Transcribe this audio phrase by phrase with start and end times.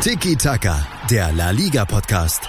[0.00, 2.48] Tiki Taka, der La Liga Podcast.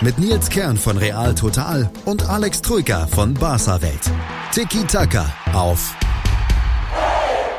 [0.00, 4.10] Mit Nils Kern von Real Total und Alex Troika von Barca Welt.
[4.52, 5.94] Tiki Taka auf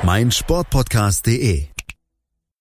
[0.04, 1.68] meinsportpodcast.de.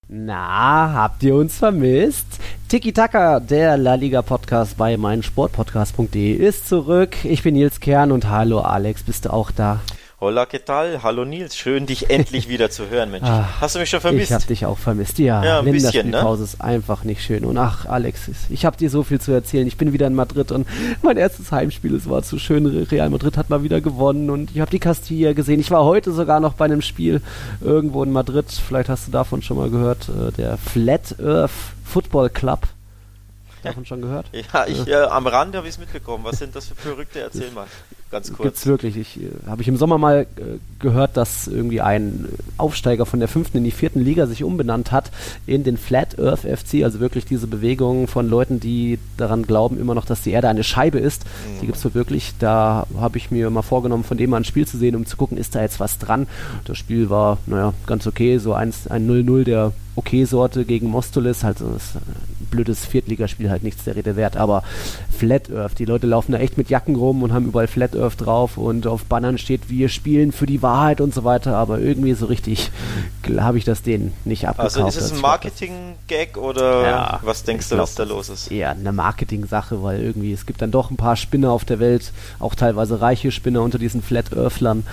[0.08, 2.26] Na, habt ihr uns vermisst?
[2.68, 7.24] Tiki Taka, der La Liga Podcast bei meinsportpodcast.de ist zurück.
[7.24, 9.80] Ich bin Nils Kern und hallo Alex, bist du auch da?
[10.22, 11.02] Hola, ¿qué tal?
[11.02, 13.24] Hallo Nils, schön dich endlich wieder zu hören, Mensch.
[13.26, 14.30] Ach, Hast du mich schon vermisst?
[14.30, 15.42] Ich hab dich auch vermisst, ja.
[15.42, 16.44] ja ein Länderspielpause ne?
[16.44, 17.42] ist einfach nicht schön.
[17.42, 19.66] Und ach, Alex, ich hab dir so viel zu erzählen.
[19.66, 20.68] Ich bin wieder in Madrid und
[21.00, 22.66] mein erstes Heimspiel, es war zu schön.
[22.66, 25.58] Real Madrid hat mal wieder gewonnen und ich habe die Castilla gesehen.
[25.58, 27.22] Ich war heute sogar noch bei einem Spiel
[27.62, 28.44] irgendwo in Madrid.
[28.50, 30.10] Vielleicht hast du davon schon mal gehört.
[30.10, 31.50] Äh, der Flat Earth
[31.86, 32.68] Football Club.
[33.62, 34.26] Davon schon gehört?
[34.52, 36.24] Ja, ich äh, am Rande habe ich es mitbekommen.
[36.24, 37.20] Was sind das für Verrückte?
[37.20, 37.66] Erzähl mal
[38.10, 38.42] ganz kurz.
[38.42, 38.96] Gibt's wirklich.
[38.96, 43.28] Ich äh, habe ich im Sommer mal äh, gehört, dass irgendwie ein Aufsteiger von der
[43.28, 45.10] fünften in die vierten Liga sich umbenannt hat
[45.46, 49.94] in den Flat Earth FC, also wirklich diese Bewegung von Leuten, die daran glauben immer
[49.94, 51.24] noch, dass die Erde eine Scheibe ist.
[51.24, 51.60] Mhm.
[51.60, 52.34] Die gibt's wohl wirklich.
[52.38, 55.16] Da habe ich mir mal vorgenommen, von dem mal ein Spiel zu sehen, um zu
[55.16, 56.26] gucken, ist da jetzt was dran.
[56.64, 61.58] Das Spiel war, naja, ganz okay, so ein 0-0 der okay Sorte gegen Mostolis, halt
[61.58, 61.76] so
[62.50, 64.62] blödes Viertligaspiel, halt nichts der Rede wert, aber
[65.16, 68.20] Flat Earth, die Leute laufen da echt mit Jacken rum und haben überall Flat Earth
[68.20, 72.14] drauf und auf Bannern steht, wir spielen für die Wahrheit und so weiter, aber irgendwie
[72.14, 72.70] so richtig
[73.38, 74.76] habe ich das denen nicht abgekauft.
[74.76, 78.50] Also ist es ein Marketing-Gag oder ja, was denkst du, glaub, was da los ist?
[78.50, 82.12] Ja, eine Marketing-Sache, weil irgendwie es gibt dann doch ein paar Spinner auf der Welt,
[82.38, 84.84] auch teilweise reiche Spinner unter diesen Flat Earthlern,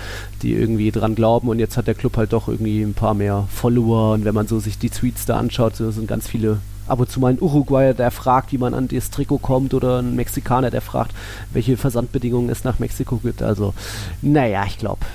[0.41, 3.47] die irgendwie dran glauben und jetzt hat der Club halt doch irgendwie ein paar mehr
[3.53, 6.99] Follower und wenn man so sich die Tweets da anschaut, so sind ganz viele ab
[6.99, 10.15] und zu mal ein Uruguayer, der fragt, wie man an das Trikot kommt oder ein
[10.15, 11.13] Mexikaner, der fragt,
[11.51, 13.41] welche Versandbedingungen es nach Mexiko gibt.
[13.41, 13.73] Also,
[14.21, 15.05] naja, ich glaube,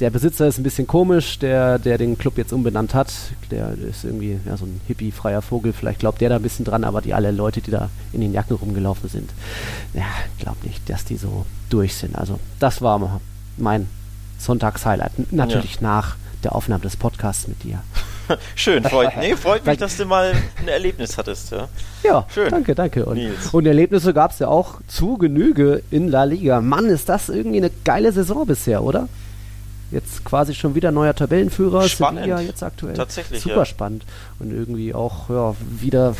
[0.00, 3.12] der Besitzer ist ein bisschen komisch, der, der den Club jetzt umbenannt hat.
[3.50, 5.72] Der ist irgendwie ja, so ein hippie-freier Vogel.
[5.72, 8.32] Vielleicht glaubt der da ein bisschen dran, aber die alle Leute, die da in den
[8.32, 9.30] Jacken rumgelaufen sind,
[9.94, 10.06] ja,
[10.38, 12.16] glaube nicht, dass die so durch sind.
[12.16, 13.20] Also, das war
[13.56, 13.88] mein
[14.38, 15.32] Sonntagshighlight.
[15.32, 15.82] Natürlich ja.
[15.82, 17.80] nach der Aufnahme des Podcasts mit dir.
[18.54, 21.50] Schön, freut, nee, freut mich, dass du mal ein Erlebnis hattest.
[21.50, 21.68] Ja,
[22.02, 22.50] ja Schön.
[22.50, 23.04] danke, danke.
[23.04, 23.20] Und,
[23.52, 26.60] und Erlebnisse gab es ja auch zu Genüge in La Liga.
[26.60, 29.08] Mann, ist das irgendwie eine geile Saison bisher, oder?
[29.90, 32.20] Jetzt quasi schon wieder neuer Tabellenführer, spannend.
[32.20, 32.94] Sevilla jetzt aktuell.
[32.94, 33.64] Tatsächlich, Super ja.
[33.64, 34.04] spannend.
[34.38, 36.14] Und irgendwie auch, ja, wieder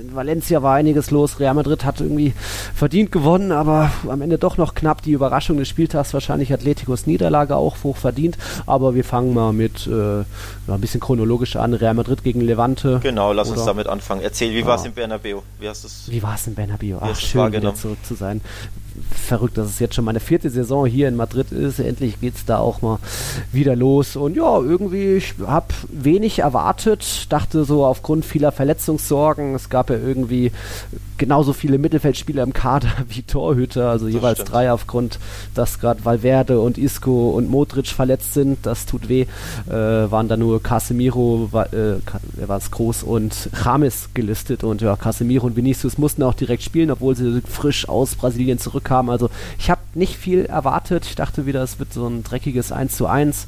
[0.00, 1.40] in Valencia war einiges los.
[1.40, 2.32] Real Madrid hat irgendwie
[2.74, 6.14] verdient gewonnen, aber am Ende doch noch knapp die Überraschung des Spieltags.
[6.14, 8.38] Wahrscheinlich Atleticos Niederlage auch hoch verdient.
[8.66, 11.74] Aber wir fangen mal mit äh, ein bisschen chronologisch an.
[11.74, 13.00] Real Madrid gegen Levante.
[13.02, 13.58] Genau, lass Oder?
[13.58, 14.20] uns damit anfangen.
[14.22, 14.66] Erzähl, wie ja.
[14.66, 15.40] war es in Bernabeu?
[15.58, 16.08] Wie hast?
[16.08, 16.98] Wie war es in Bernabeu?
[17.00, 18.40] Ach, schön, wieder zurück zu sein
[19.10, 21.78] verrückt, dass es jetzt schon meine vierte Saison hier in Madrid ist.
[21.78, 22.98] Endlich geht es da auch mal
[23.52, 24.16] wieder los.
[24.16, 27.26] Und ja, irgendwie, ich habe wenig erwartet.
[27.28, 30.52] Dachte so aufgrund vieler Verletzungssorgen, es gab ja irgendwie
[31.18, 34.52] genauso viele Mittelfeldspieler im Kader wie Torhüter, also das jeweils stimmt.
[34.52, 35.18] drei aufgrund,
[35.54, 38.58] dass gerade Valverde und Isco und Modric verletzt sind.
[38.62, 39.26] Das tut weh.
[39.66, 41.96] Äh, waren da nur Casemiro, war, äh,
[42.34, 44.64] wer war es, Groß und James gelistet.
[44.64, 48.58] Und ja, Casemiro und Vinicius mussten auch direkt spielen, obwohl sie frisch aus Brasilien
[48.88, 49.10] zurückkamen.
[49.10, 51.04] Also ich habe nicht viel erwartet.
[51.06, 53.46] Ich dachte wieder, es wird so ein dreckiges 1 zu 1.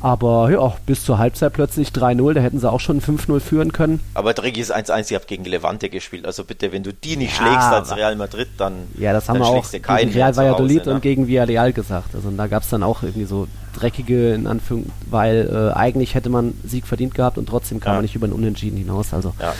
[0.00, 4.00] Aber ja, bis zur Halbzeit plötzlich 3-0, da hätten sie auch schon 5-0 führen können.
[4.12, 6.26] Aber dreckiges 1-1, ihr habt gegen Levante gespielt.
[6.26, 9.38] Also bitte, wenn du die nicht ja, schlägst als Real Madrid, dann Ja, das haben
[9.38, 10.94] wir auch gegen Real Valladolid ne?
[10.94, 12.14] und gegen Villarreal gesagt.
[12.14, 16.30] Also da gab es dann auch irgendwie so dreckige, in Anführungszeichen, weil äh, eigentlich hätte
[16.30, 17.94] man Sieg verdient gehabt und trotzdem kam ja.
[17.96, 19.12] man nicht über den Unentschieden hinaus.
[19.12, 19.54] Also ja.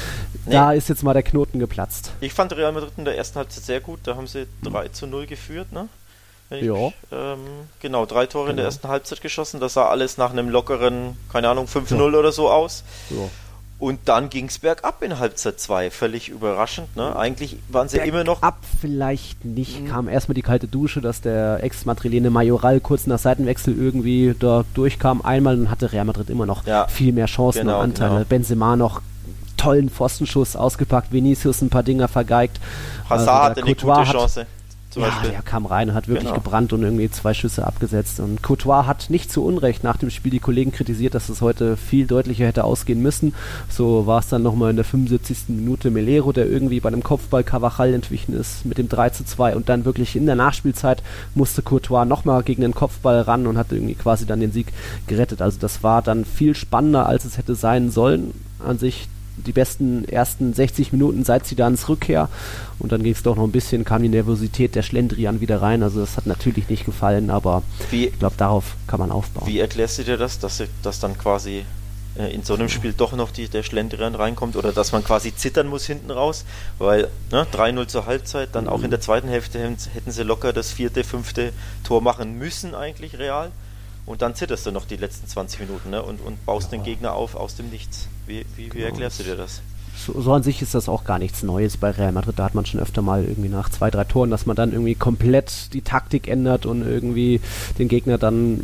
[0.46, 0.52] nee.
[0.52, 2.12] da ist jetzt mal der Knoten geplatzt.
[2.20, 4.00] Ich fand Real Madrid in der ersten Halbzeit sehr gut.
[4.04, 5.88] Da haben sie 3 zu 0 geführt, ne?
[6.50, 6.92] Ich, ja.
[7.10, 7.38] Ähm,
[7.80, 8.50] genau, drei Tore genau.
[8.50, 8.64] in der genau.
[8.66, 9.60] ersten Halbzeit geschossen.
[9.60, 12.18] Das sah alles nach einem lockeren, keine Ahnung, 5-0 ja.
[12.18, 12.84] oder so aus.
[13.10, 13.28] Ja.
[13.84, 15.90] Und dann ging es bergab in Halbzeit 2.
[15.90, 16.96] Völlig überraschend.
[16.96, 17.14] Ne?
[17.14, 18.40] Eigentlich waren sie bergab immer noch.
[18.40, 19.82] Ab vielleicht nicht.
[19.82, 19.88] Mhm.
[19.88, 25.20] Kam erstmal die kalte Dusche, dass der Ex-Madrilene Majoral kurz nach Seitenwechsel irgendwie da durchkam.
[25.20, 26.88] Einmal dann hatte Real Madrid immer noch ja.
[26.88, 28.14] viel mehr Chancen genau, und Anteile.
[28.14, 28.24] Genau.
[28.24, 29.02] Benzema noch
[29.58, 32.60] tollen Pfostenschuss ausgepackt, Vinicius ein paar Dinger vergeigt.
[33.10, 34.40] Hazard also hatte eine gute Chance.
[34.40, 34.46] Hat,
[34.94, 35.30] zum ja, Beispiel.
[35.30, 36.36] der kam rein und hat wirklich genau.
[36.36, 38.20] gebrannt und irgendwie zwei Schüsse abgesetzt.
[38.20, 41.76] Und Courtois hat nicht zu Unrecht nach dem Spiel die Kollegen kritisiert, dass es heute
[41.76, 43.34] viel deutlicher hätte ausgehen müssen.
[43.68, 45.48] So war es dann nochmal in der 75.
[45.48, 49.56] Minute Melero, der irgendwie bei einem Kopfball Cavachal entwichen ist mit dem 3 zu 2
[49.56, 51.02] und dann wirklich in der Nachspielzeit
[51.34, 54.68] musste Courtois nochmal gegen den Kopfball ran und hat irgendwie quasi dann den Sieg
[55.08, 55.42] gerettet.
[55.42, 58.32] Also das war dann viel spannender, als es hätte sein sollen.
[58.64, 62.28] An sich die besten ersten 60 Minuten seit Zidans Rückkehr.
[62.78, 65.82] Und dann ging es doch noch ein bisschen, kam die Nervosität der Schlendrian wieder rein.
[65.82, 69.46] Also das hat natürlich nicht gefallen, aber wie, ich glaube, darauf kann man aufbauen.
[69.46, 71.64] Wie erklärst du dir das, dass, dass dann quasi
[72.16, 75.34] äh, in so einem Spiel doch noch die, der Schlendrian reinkommt oder dass man quasi
[75.34, 76.44] zittern muss hinten raus,
[76.78, 80.72] weil ne, 3-0 zur Halbzeit, dann auch in der zweiten Hälfte hätten sie locker das
[80.72, 81.52] vierte, fünfte
[81.82, 83.50] Tor machen müssen eigentlich real
[84.06, 86.78] und dann zitterst du noch die letzten 20 Minuten ne, und, und baust ja.
[86.78, 88.08] den Gegner auf aus dem Nichts.
[88.26, 88.86] Wie, wie, wie genau.
[88.86, 89.62] erklärst du dir das?
[89.96, 92.38] So, so, an sich ist das auch gar nichts Neues bei Real Madrid.
[92.38, 94.94] Da hat man schon öfter mal irgendwie nach zwei, drei Toren, dass man dann irgendwie
[94.94, 97.40] komplett die Taktik ändert und irgendwie
[97.78, 98.60] den Gegner dann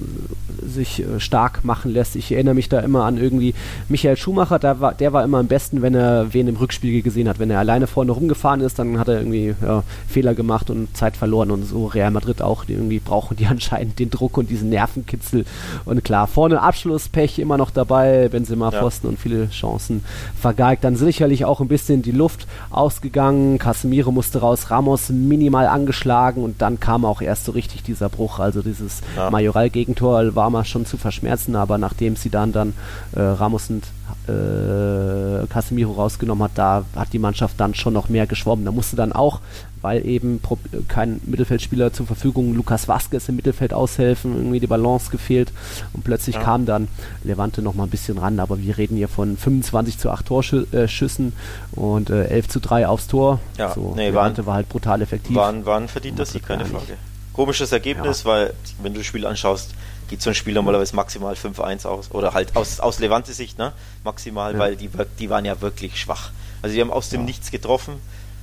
[0.62, 2.17] sich äh, stark machen lässt.
[2.17, 3.55] Ich erinnere mich da immer an irgendwie
[3.88, 7.29] Michael Schumacher, der war, der war immer am besten, wenn er wen im Rückspiegel gesehen
[7.29, 7.38] hat.
[7.38, 11.17] Wenn er alleine vorne rumgefahren ist, dann hat er irgendwie ja, Fehler gemacht und Zeit
[11.17, 11.50] verloren.
[11.50, 12.65] Und so Real Madrid auch.
[12.67, 15.44] Irgendwie brauchen die anscheinend den Druck und diesen Nervenkitzel.
[15.85, 18.81] Und klar, vorne Abschlusspech immer noch dabei, Benzema ja.
[18.81, 20.05] Pfosten und viele Chancen
[20.38, 20.85] vergeigt.
[20.85, 23.59] Dann sicherlich sicherlich auch ein bisschen die Luft ausgegangen.
[23.59, 28.39] Casemiro musste raus, Ramos minimal angeschlagen und dann kam auch erst so richtig dieser Bruch.
[28.39, 29.29] Also dieses ja.
[29.29, 32.73] Majoral-Gegentor war mal schon zu verschmerzen, aber nachdem sie dann dann
[33.15, 33.85] äh, Ramos und
[34.29, 38.65] äh, Casemiro rausgenommen hat, da hat die Mannschaft dann schon noch mehr geschwommen.
[38.65, 39.41] Da musste dann auch
[39.82, 40.41] weil eben
[40.88, 45.53] kein Mittelfeldspieler zur Verfügung, Lukas Vasquez im Mittelfeld aushelfen, irgendwie die Balance gefehlt
[45.93, 46.43] und plötzlich ja.
[46.43, 46.88] kam dann
[47.25, 51.32] Levante noch mal ein bisschen ran, aber wir reden hier von 25 zu 8 Torschüssen
[51.73, 53.41] und äh, 11 zu 3 aufs Tor.
[53.56, 55.37] Ja, so, nee, Levante waren, war halt brutal effektiv.
[55.37, 56.97] Waren, waren verdient das Sieg, keine Frage.
[57.33, 58.31] Komisches Ergebnis, ja.
[58.31, 59.75] weil wenn du das Spiel anschaust,
[60.09, 63.73] geht so ein Spiel normalerweise maximal 5-1 aus oder halt aus, aus Levante-Sicht, ne?
[64.05, 64.59] Maximal, ja.
[64.59, 66.33] weil die, die waren ja wirklich schwach.
[66.62, 67.94] Also die haben aus dem Nichts getroffen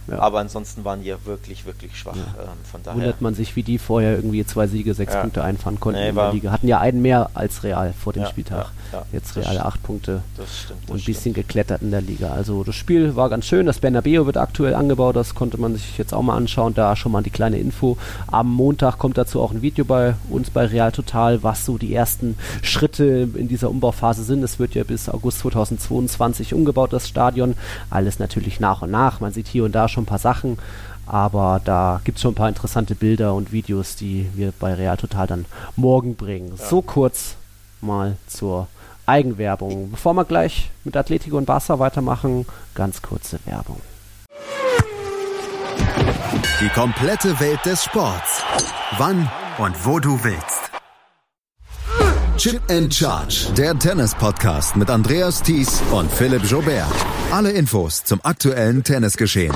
[0.10, 0.20] ja.
[0.20, 2.16] Aber ansonsten waren die ja wirklich, wirklich schwach.
[2.16, 2.44] Ja.
[2.44, 2.98] Ähm, von daher.
[2.98, 5.22] Wundert man sich, wie die vorher irgendwie zwei Siege, sechs ja.
[5.22, 6.52] Punkte einfahren konnten nee, in der Liga.
[6.52, 8.68] Hatten ja einen mehr als Real vor dem Spieltag.
[9.12, 11.36] Jetzt Real acht Punkte das stimmt, das und ein bisschen stimmt.
[11.36, 12.32] geklettert in der Liga.
[12.32, 13.66] Also das Spiel war ganz schön.
[13.66, 15.16] Das Bernabeu wird aktuell angebaut.
[15.16, 16.74] Das konnte man sich jetzt auch mal anschauen.
[16.74, 17.98] Da schon mal die kleine Info.
[18.28, 21.94] Am Montag kommt dazu auch ein Video bei uns bei Real Total, was so die
[21.94, 24.44] ersten Schritte in dieser Umbauphase sind.
[24.44, 27.56] Es wird ja bis August 2022 umgebaut, das Stadion.
[27.90, 29.20] Alles natürlich nach und nach.
[29.20, 30.58] Man sieht hier und da schon schon ein paar Sachen,
[31.08, 34.98] aber da gibt es schon ein paar interessante Bilder und Videos, die wir bei Real
[34.98, 35.46] Total dann
[35.76, 36.54] morgen bringen.
[36.58, 36.66] Ja.
[36.66, 37.36] So kurz
[37.82, 38.68] mal zur
[39.06, 39.92] Eigenwerbung.
[39.92, 42.46] Bevor wir gleich mit Atletico und Barca weitermachen,
[42.76, 43.82] ganz kurze Werbung.
[46.60, 48.42] Die komplette Welt des Sports.
[48.98, 50.72] Wann und wo du willst.
[52.38, 56.86] Chip and Charge, der Tennis-Podcast mit Andreas Thies und Philipp Jobert.
[57.32, 59.56] Alle Infos zum aktuellen Tennisgeschehen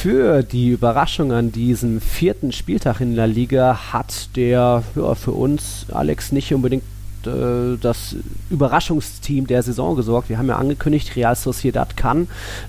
[0.00, 5.84] für die Überraschung an diesem vierten Spieltag in der Liga hat der ja, für uns
[5.92, 6.84] Alex nicht unbedingt
[7.26, 8.16] äh, das
[8.48, 10.30] Überraschungsteam der Saison gesorgt.
[10.30, 12.28] Wir haben ja angekündigt, Real Sociedad kann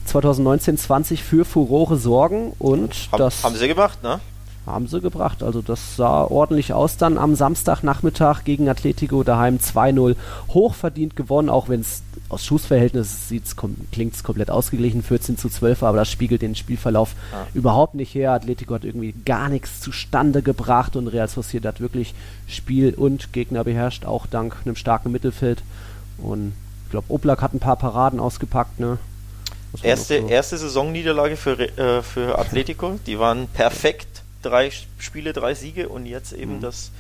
[0.10, 4.20] 2019-20 für Furore sorgen und Hab, das haben sie gemacht, ne?
[4.66, 5.42] Haben sie gebracht.
[5.44, 10.16] Also das sah ordentlich aus dann am Samstagnachmittag gegen Atletico daheim 2-0
[10.50, 15.84] hochverdient gewonnen, auch wenn es aus Schussverhältnissen kom klingt es komplett ausgeglichen, 14 zu 12,
[15.84, 17.48] aber das spiegelt den Spielverlauf ja.
[17.54, 18.32] überhaupt nicht her.
[18.32, 22.14] Atletico hat irgendwie gar nichts zustande gebracht und Real Sociedad wirklich
[22.48, 25.64] Spiel und Gegner beherrscht, auch dank einem starken Mittelfeld.
[26.18, 26.54] Und
[26.86, 28.98] ich glaube, Oblak hat ein paar Paraden ausgepackt, ne?
[29.84, 30.28] Erste, so.
[30.28, 34.11] erste Saisonniederlage für, äh, für Atletico, die waren perfekt
[34.42, 36.62] drei Spiele, drei Siege und jetzt eben mhm.
[36.62, 36.92] das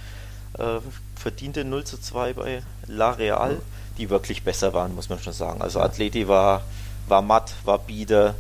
[0.57, 0.79] äh,
[1.15, 3.57] verdiente 0 zu 2 bei La Real,
[3.98, 5.62] die wirklich besser waren, muss man schon sagen.
[5.62, 6.63] Also Atleti war,
[7.07, 8.36] war matt, war bieder,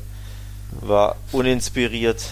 [0.71, 2.25] war uninspiriert.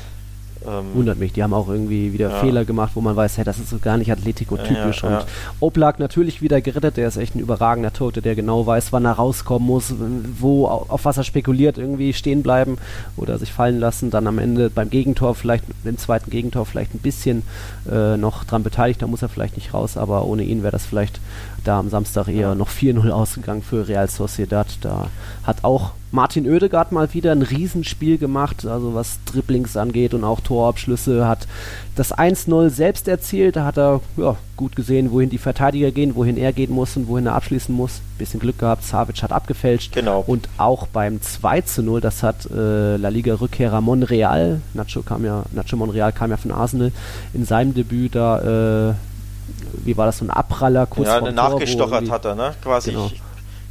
[0.68, 2.40] Ähm, Wundert mich, die haben auch irgendwie wieder ja.
[2.40, 5.04] Fehler gemacht, wo man weiß, hey, das ist so gar nicht Atletico-typisch.
[5.04, 5.26] Ja, ja, und
[5.60, 9.14] Oblak natürlich wieder gerettet, der ist echt ein überragender Tote, der genau weiß, wann er
[9.14, 9.94] rauskommen muss,
[10.40, 12.78] wo, auf was er spekuliert, irgendwie stehen bleiben
[13.16, 17.00] oder sich fallen lassen, dann am Ende beim Gegentor vielleicht, im zweiten Gegentor vielleicht ein
[17.00, 17.44] bisschen
[17.90, 20.86] äh, noch dran beteiligt, da muss er vielleicht nicht raus, aber ohne ihn wäre das
[20.86, 21.20] vielleicht
[21.64, 24.68] da am Samstag eher noch 4-0 ausgegangen für Real Sociedad.
[24.82, 25.08] Da
[25.44, 30.40] hat auch Martin Oedegaard mal wieder ein Riesenspiel gemacht, also was Dribblings angeht und auch
[30.40, 31.48] Torabschlüsse, hat
[31.96, 36.38] das 1-0 selbst erzielt, da hat er ja, gut gesehen, wohin die Verteidiger gehen, wohin
[36.38, 38.02] er gehen muss und wohin er abschließen muss.
[38.18, 39.94] Bisschen Glück gehabt, Savic hat abgefälscht.
[39.94, 40.24] Genau.
[40.26, 46.12] Und auch beim 2-0, das hat äh, La Liga-Rückkehrer Monreal, Nacho, kam ja, Nacho Monreal
[46.12, 46.92] kam ja von Arsenal,
[47.34, 48.94] in seinem Debüt da, äh,
[49.74, 52.56] wie war das, so ein Abpraller kurz Ja, eine nachgestochert hat er, ne?
[52.62, 52.92] Quasi.
[52.92, 53.10] Genau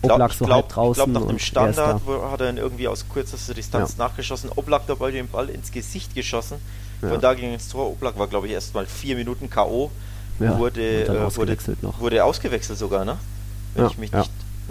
[0.03, 1.03] Oblak so halb draußen.
[1.03, 2.01] Ich glaube, nach dem Standard
[2.31, 4.05] hat er ihn irgendwie aus kürzester Distanz ja.
[4.05, 4.51] nachgeschossen.
[4.55, 6.59] Oblak dabei den Ball ins Gesicht geschossen.
[7.01, 7.17] Von ja.
[7.19, 7.91] da ging ins Tor.
[7.91, 9.91] Oblak war, glaube ich, erst mal vier Minuten K.O.
[10.41, 12.01] Ja, wurde, äh, ausgewechselt wurde, noch.
[12.01, 13.19] wurde ausgewechselt sogar, ne?
[13.75, 14.31] Wenn ich mich nicht,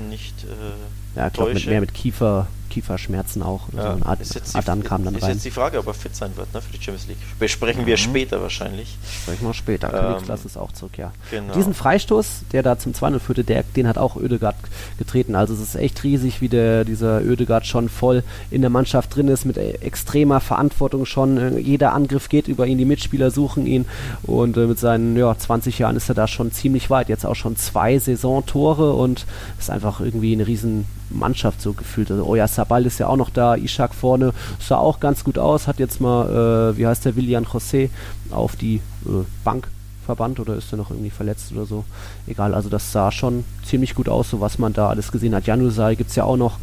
[0.09, 3.61] nicht äh, ja, ich glaube, mehr mit Kiefer, Kieferschmerzen auch.
[3.75, 5.31] Ja, so Ad, ist Adan kam dann ist rein.
[5.31, 7.17] Jetzt die Frage, ob er fit sein wird ne, für die Champions League.
[7.39, 7.87] Besprechen mhm.
[7.87, 8.97] wir später wahrscheinlich.
[9.23, 9.91] Sprechen wir später.
[9.91, 11.11] Ähm, Königsklasse ist auch zurück, ja.
[11.31, 11.53] Genau.
[11.53, 14.55] Diesen Freistoß, der da zum 2 führte, der, den hat auch Oedegaard
[14.99, 15.35] getreten.
[15.35, 19.27] Also es ist echt riesig, wie der, dieser Oedegaard schon voll in der Mannschaft drin
[19.27, 21.37] ist, mit extremer Verantwortung schon.
[21.37, 23.85] Äh, jeder Angriff geht über ihn, die Mitspieler suchen ihn
[24.21, 27.09] und äh, mit seinen ja, 20 Jahren ist er da schon ziemlich weit.
[27.09, 29.25] Jetzt auch schon zwei Saisontore und
[29.57, 32.11] ist einfach irgendwie eine riesen Mannschaft so gefühlt.
[32.11, 35.67] Also Oya Sabal ist ja auch noch da, Ishak vorne, sah auch ganz gut aus,
[35.67, 37.89] hat jetzt mal, äh, wie heißt der, Willian José
[38.31, 39.67] auf die äh, Bank
[40.05, 41.83] verbannt oder ist er noch irgendwie verletzt oder so.
[42.25, 45.45] Egal, also das sah schon ziemlich gut aus, so was man da alles gesehen hat.
[45.45, 46.59] Janusai gibt es ja auch noch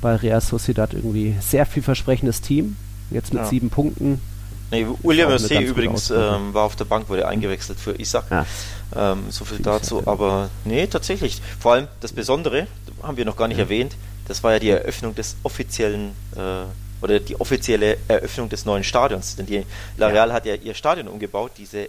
[0.00, 2.76] bei Real Sociedad irgendwie sehr vielversprechendes Team.
[3.10, 3.48] Jetzt mit ja.
[3.48, 4.20] sieben Punkten.
[4.70, 8.24] Nee, William José übrigens ähm, war auf der Bank, wurde eingewechselt für Isaac.
[8.30, 8.46] Ja.
[8.94, 10.02] Ähm, so viel dazu.
[10.06, 11.40] Aber nee, tatsächlich.
[11.60, 12.66] Vor allem das Besondere,
[13.02, 13.64] haben wir noch gar nicht ja.
[13.64, 13.96] erwähnt,
[14.26, 16.64] das war ja die Eröffnung des offiziellen äh,
[17.02, 19.36] oder die offizielle Eröffnung des neuen Stadions.
[19.36, 19.64] Denn die
[19.96, 20.34] La Real ja.
[20.34, 21.88] hat ja ihr Stadion umgebaut, diese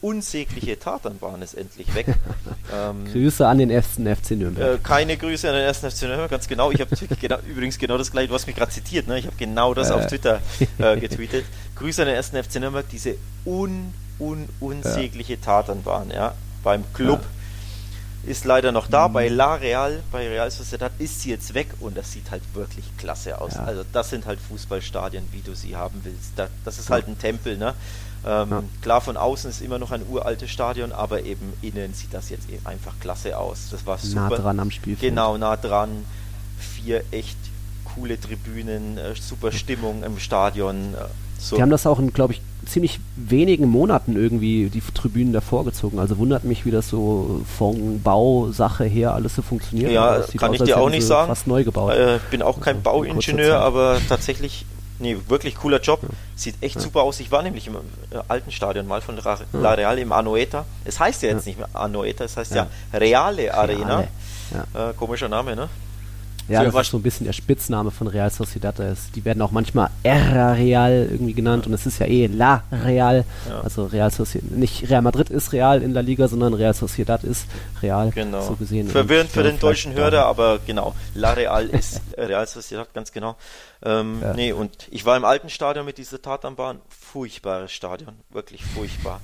[0.00, 2.06] unsägliche Tatanbahn ist endlich weg.
[2.74, 4.76] ähm, Grüße an den ersten FC Nürnberg.
[4.76, 6.70] Äh, keine Grüße an den ersten FC Nürnberg, ganz genau.
[6.70, 9.18] Ich habe genau, übrigens genau das gleiche, du hast mich gerade zitiert, ne?
[9.18, 9.94] ich habe genau das äh.
[9.94, 10.40] auf Twitter
[10.78, 11.44] äh, getweetet.
[11.76, 15.40] Grüße an den ersten FC Nürnberg, diese un, un, unsägliche ja.
[15.40, 16.34] Tatanbahn ja?
[16.62, 17.20] beim Club.
[17.22, 17.28] Ja
[18.26, 19.08] ist leider noch da.
[19.08, 19.12] Mhm.
[19.12, 22.84] Bei La Real, bei Real Sociedad ist sie jetzt weg und das sieht halt wirklich
[22.96, 23.54] klasse aus.
[23.54, 23.64] Ja.
[23.64, 26.32] Also das sind halt Fußballstadien, wie du sie haben willst.
[26.36, 27.74] Da, das ist halt ein Tempel, ne?
[28.26, 28.62] Ähm, ja.
[28.82, 32.48] Klar, von außen ist immer noch ein uraltes Stadion, aber eben innen sieht das jetzt
[32.50, 33.68] eben einfach klasse aus.
[33.70, 34.30] Das war super.
[34.30, 34.96] Nah dran am Spiel.
[35.00, 36.04] Genau, nah dran.
[36.58, 37.36] Vier echt
[37.94, 40.94] coole Tribünen, äh, super Stimmung im Stadion.
[40.94, 41.04] Äh,
[41.38, 41.56] so.
[41.56, 45.98] Die haben das auch in, glaube ich, ziemlich wenigen Monaten irgendwie die Tribünen davor gezogen.
[45.98, 49.92] Also wundert mich, wie das so von Bausache her alles so funktioniert.
[49.92, 51.28] Ja, kann aus, ich dir auch nicht sagen.
[51.28, 51.92] Fast neu gebaut.
[51.92, 54.64] Äh, bin auch kein also Bauingenieur, aber tatsächlich,
[54.98, 56.00] nee, wirklich cooler Job.
[56.02, 56.08] Ja.
[56.36, 56.80] Sieht echt ja.
[56.80, 57.20] super aus.
[57.20, 60.64] Ich war nämlich im äh, alten Stadion mal von La, La Real im Anoeta.
[60.84, 64.04] Es heißt ja jetzt nicht mehr Anoeta, es heißt ja, Reale Arena.
[64.74, 65.68] Äh, komischer Name, ne?
[66.48, 68.74] Ja, das ist so ein bisschen der Spitzname von Real Sociedad.
[69.14, 71.68] Die werden auch manchmal Erra Real irgendwie genannt ja.
[71.68, 73.24] und es ist ja eh La Real.
[73.48, 73.60] Ja.
[73.60, 77.46] Also Real Sociedad, nicht Real Madrid ist Real in La Liga, sondern Real Sociedad ist
[77.82, 78.10] Real.
[78.10, 78.42] Genau.
[78.42, 78.88] So gesehen.
[78.88, 80.94] Verwirrend für den deutschen Hörer, aber genau.
[81.14, 83.36] La Real ist Real Sociedad, ganz genau.
[83.82, 84.34] Ähm, ja.
[84.34, 86.80] Nee, und ich war im alten Stadion mit dieser Tatanbahn.
[86.88, 88.14] Furchtbares Stadion.
[88.30, 89.20] Wirklich furchtbar.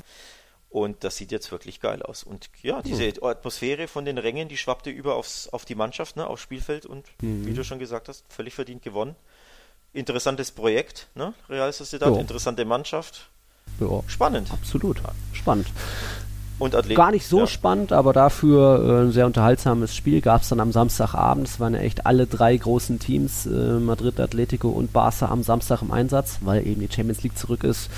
[0.71, 2.23] Und das sieht jetzt wirklich geil aus.
[2.23, 3.25] Und ja, diese mhm.
[3.25, 7.07] Atmosphäre von den Rängen, die schwappte über aufs, auf die Mannschaft, ne, aufs Spielfeld und
[7.21, 7.45] mhm.
[7.45, 9.17] wie du schon gesagt hast, völlig verdient gewonnen.
[9.93, 11.35] Interessantes Projekt, ne?
[11.49, 12.17] Real Sociedad, jo.
[12.17, 13.29] interessante Mannschaft.
[13.81, 14.05] Jo.
[14.07, 14.53] Spannend.
[14.53, 15.03] Absolut.
[15.33, 15.67] Spannend.
[16.61, 16.97] Und Athleten.
[16.97, 17.47] Gar nicht so ja.
[17.49, 21.49] spannend, aber dafür äh, ein sehr unterhaltsames Spiel gab es dann am Samstagabend.
[21.49, 25.83] Es waren ja echt alle drei großen Teams, äh, Madrid, Atletico und Barca am Samstag
[25.83, 27.91] im Einsatz, weil eben die Champions League zurück ist.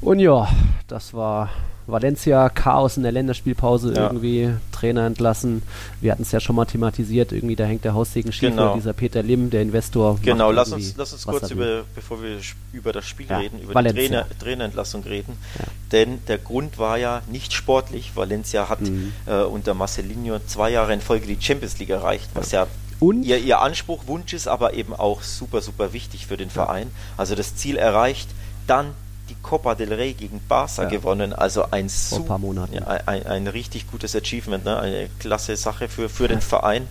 [0.00, 0.46] Und ja,
[0.86, 1.50] das war
[1.86, 4.06] Valencia, Chaos in der Länderspielpause ja.
[4.06, 5.62] irgendwie, Trainer entlassen.
[6.00, 8.74] Wir hatten es ja schon mal thematisiert, irgendwie da hängt der Haussegen schief, genau.
[8.74, 10.18] dieser Peter Lim, der Investor.
[10.22, 12.38] Genau, lass uns, lass uns kurz über, bevor wir
[12.72, 13.38] über das Spiel ja.
[13.38, 14.02] reden, über Valencia.
[14.02, 15.36] die Trainer, Trainerentlassung reden.
[15.58, 15.64] Ja.
[15.92, 18.12] Denn der Grund war ja nicht sportlich.
[18.14, 19.12] Valencia hat mhm.
[19.26, 22.66] äh, unter Marcelinho zwei Jahre in Folge die Champions League erreicht, was ja
[23.02, 26.88] und ihr, ihr Anspruch, Wunsch ist, aber eben auch super, super wichtig für den Verein.
[27.16, 28.28] Also das Ziel erreicht,
[28.68, 28.94] dann
[29.32, 30.88] die Copa del Rey gegen Barca ja.
[30.88, 31.32] gewonnen.
[31.32, 31.90] Also ein,
[32.38, 32.74] Monaten.
[32.74, 34.78] Ja, ein, ein, richtig gutes Achievement, ne?
[34.78, 36.86] eine klasse Sache für, für den Verein.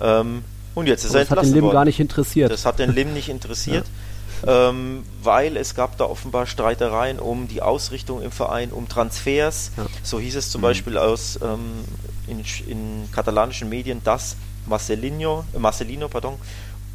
[0.00, 1.74] Ähm, und jetzt ist er entlassen Das hat den Lim worden.
[1.74, 2.50] gar nicht interessiert.
[2.50, 3.86] Das hat den Lim nicht interessiert.
[4.46, 4.70] ja.
[4.70, 9.70] ähm, weil es gab da offenbar Streitereien um die Ausrichtung im Verein, um Transfers.
[10.02, 10.62] So hieß es zum mhm.
[10.62, 11.84] Beispiel aus ähm,
[12.26, 14.36] in, in, katalanischen Medien, dass
[14.66, 16.34] Marcelino, äh, Marcelino pardon,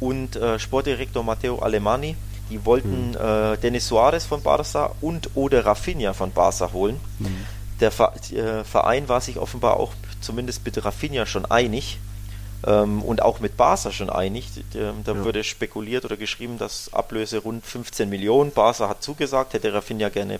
[0.00, 2.16] und äh, Sportdirektor Matteo Alemani
[2.50, 3.16] die wollten mhm.
[3.16, 7.00] äh, Denis Suarez von Barca und oder Rafinha von Barca holen.
[7.18, 7.46] Mhm.
[7.80, 11.98] Der äh, Verein war sich offenbar auch zumindest mit Rafinha schon einig
[12.66, 14.48] ähm, und auch mit Barca schon einig.
[14.72, 15.24] Da ja.
[15.24, 18.52] wurde spekuliert oder geschrieben, dass Ablöse rund 15 Millionen.
[18.52, 20.38] Barca hat zugesagt, hätte Rafinha gerne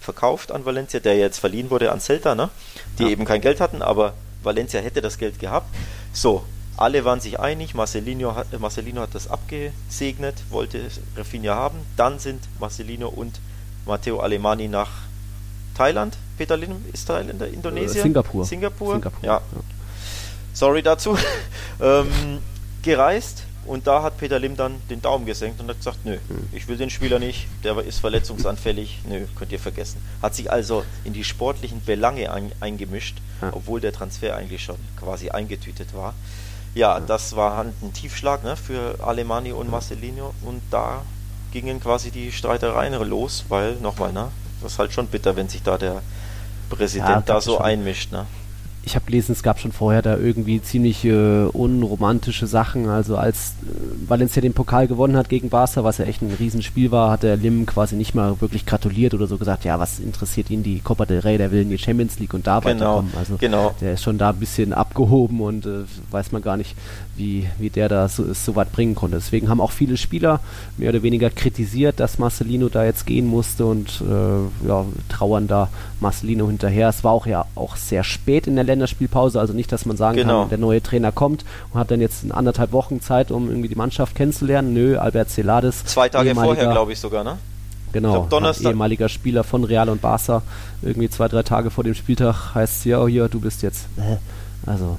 [0.00, 2.50] verkauft an Valencia, der jetzt verliehen wurde an Celta, ne?
[2.98, 3.08] die ja.
[3.10, 5.66] eben kein Geld hatten, aber Valencia hätte das Geld gehabt.
[6.12, 6.44] So,
[6.76, 11.78] alle waren sich einig, Marcelino hat, Marcelino hat das abgesegnet, wollte Rafinha haben.
[11.96, 13.40] Dann sind Marcelino und
[13.86, 14.90] Matteo Alemani nach
[15.76, 16.16] Thailand.
[16.38, 18.02] Peter Lim ist Thailänder, Indonesien?
[18.02, 18.44] Singapur.
[18.44, 18.94] Singapur.
[18.94, 19.24] Singapur.
[19.24, 19.34] Ja.
[19.34, 19.60] ja.
[20.52, 21.16] Sorry dazu.
[21.80, 22.38] ähm,
[22.82, 26.48] gereist und da hat Peter Lim dann den Daumen gesenkt und hat gesagt, nö, hm.
[26.52, 30.02] ich will den Spieler nicht, der ist verletzungsanfällig, nö, könnt ihr vergessen.
[30.20, 33.50] Hat sich also in die sportlichen Belange ein, eingemischt, ja.
[33.52, 36.14] obwohl der Transfer eigentlich schon quasi eingetütet war.
[36.74, 41.02] Ja, das war ein Tiefschlag ne, für Alemani und Marcelino und da
[41.52, 44.28] gingen quasi die Streitereien los, weil, nochmal, ne,
[44.62, 46.02] das ist halt schon bitter, wenn sich da der
[46.70, 48.12] Präsident ja, da so einmischt.
[48.12, 48.26] Ne?
[48.84, 52.88] Ich habe gelesen, es gab schon vorher da irgendwie ziemlich äh, unromantische Sachen.
[52.88, 56.90] Also als äh, Valencia den Pokal gewonnen hat gegen Barca, was ja echt ein Riesenspiel
[56.90, 60.50] war, hat der Lim quasi nicht mal wirklich gratuliert oder so gesagt, ja, was interessiert
[60.50, 63.12] ihn die Copa del Rey, der will in die Champions League und da genau, weiterkommen.
[63.16, 63.74] Also genau.
[63.80, 66.74] der ist schon da ein bisschen abgehoben und äh, weiß man gar nicht,
[67.16, 69.16] wie, wie der da so, so weit bringen konnte.
[69.16, 70.40] Deswegen haben auch viele Spieler
[70.76, 75.68] mehr oder weniger kritisiert, dass Marcelino da jetzt gehen musste und äh, ja, trauern da
[76.00, 76.88] Marcelino hinterher.
[76.88, 80.16] Es war auch ja auch sehr spät in der Länderspielpause, also nicht, dass man sagen
[80.16, 80.40] genau.
[80.40, 83.74] kann, der neue Trainer kommt und hat dann jetzt anderthalb Wochen Zeit, um irgendwie die
[83.74, 84.72] Mannschaft kennenzulernen.
[84.72, 85.84] Nö, Albert Celades.
[85.84, 87.38] Zwei Tage vorher, glaube ich sogar, ne?
[87.92, 88.26] Genau,
[88.62, 90.42] ehemaliger Spieler von Real und Barca.
[90.80, 93.86] Irgendwie zwei, drei Tage vor dem Spieltag heißt es ja, oh hier, du bist jetzt.
[94.64, 94.96] Also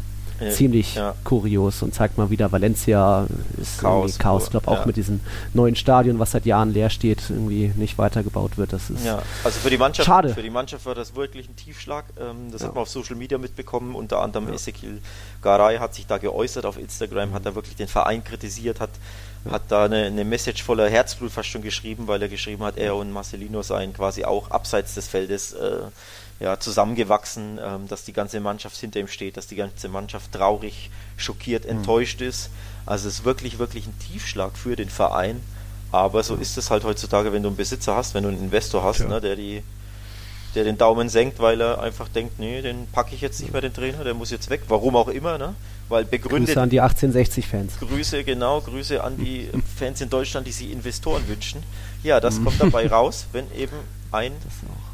[0.52, 1.16] ziemlich ja.
[1.24, 3.28] kurios und zeigt mal wieder, Valencia
[3.62, 4.46] ist Chaos, Chaos.
[4.46, 5.20] Ich glaube auch mit diesem
[5.54, 8.74] neuen Stadion, was seit Jahren leer steht, irgendwie nicht weitergebaut wird.
[8.74, 9.22] Das ist ja.
[9.44, 10.30] Also für die Mannschaft, schade.
[10.30, 12.06] Für die Mannschaft war das wirklich ein Tiefschlag.
[12.20, 13.96] Ähm, das hat man auf Social Media mitbekommen.
[13.96, 14.56] Unter anderem ja.
[14.56, 15.02] Ezekiel
[15.42, 17.34] Garay hat sich da geäußert auf Instagram, mhm.
[17.34, 18.92] hat da wirklich den Verein kritisiert, hat
[19.50, 22.96] hat da eine, eine, Message voller Herzblut fast schon geschrieben, weil er geschrieben hat, er
[22.96, 25.80] und Marcelino seien quasi auch abseits des Feldes äh,
[26.40, 30.90] ja, zusammengewachsen, ähm, dass die ganze Mannschaft hinter ihm steht, dass die ganze Mannschaft traurig,
[31.18, 31.72] schockiert, mhm.
[31.72, 32.50] enttäuscht ist.
[32.86, 35.42] Also es ist wirklich, wirklich ein Tiefschlag für den Verein.
[35.92, 38.84] Aber so ist es halt heutzutage, wenn du einen Besitzer hast, wenn du einen Investor
[38.84, 39.08] hast, ja.
[39.08, 39.64] ne, der die
[40.56, 43.62] der den Daumen senkt, weil er einfach denkt, nee, den packe ich jetzt nicht mehr,
[43.62, 45.56] den Trainer, der muss jetzt weg, warum auch immer, ne?
[45.90, 46.50] Weil begründet.
[46.50, 47.80] Grüße an die 1860-Fans.
[47.80, 51.64] Grüße, genau, Grüße an die Fans in Deutschland, die sich Investoren wünschen.
[52.04, 52.46] Ja, das mhm.
[52.46, 53.76] kommt dabei raus, wenn eben
[54.14, 54.32] ein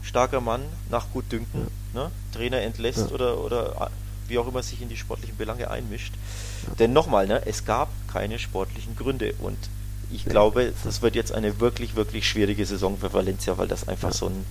[0.02, 2.04] starker Mann nach Gutdünken ja.
[2.04, 3.14] ne, Trainer entlässt ja.
[3.14, 3.92] oder, oder
[4.28, 6.14] wie auch immer sich in die sportlichen Belange einmischt.
[6.68, 6.76] Ja.
[6.76, 9.58] Denn nochmal, ne, es gab keine sportlichen Gründe und
[10.12, 14.12] ich glaube, das wird jetzt eine wirklich, wirklich schwierige Saison für Valencia, weil das einfach
[14.12, 14.46] so ein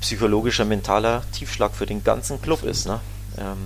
[0.00, 2.86] psychologischer, mentaler Tiefschlag für den ganzen Club ist.
[2.86, 3.00] Ne?
[3.38, 3.56] Ähm,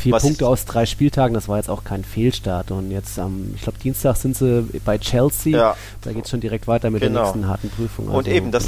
[0.00, 2.70] Vier Punkte aus drei Spieltagen, das war jetzt auch kein Fehlstart.
[2.70, 5.56] Und jetzt am, ich glaube, Dienstag sind sie bei Chelsea.
[5.56, 5.76] Ja.
[6.02, 7.14] Da geht es schon direkt weiter mit genau.
[7.14, 8.06] der nächsten harten Prüfung.
[8.08, 8.66] Also und eben, das,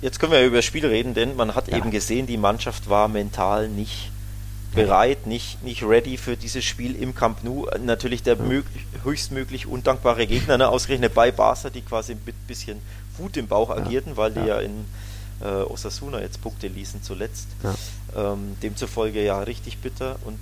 [0.00, 1.76] jetzt können wir ja über das Spiel reden, denn man hat ja.
[1.76, 4.10] eben gesehen, die Mannschaft war mental nicht
[4.74, 7.66] bereit, nicht, nicht ready für dieses Spiel im Camp Nou.
[7.84, 8.62] Natürlich der ja.
[9.04, 12.80] höchstmöglich undankbare Gegner, ne, ausgerechnet bei Barca, die quasi mit ein bisschen
[13.16, 14.84] Wut im Bauch agierten, weil die ja in
[15.40, 17.48] äh, Osasuna jetzt Punkte ließen zuletzt.
[18.16, 20.38] Ähm, demzufolge ja richtig bitter und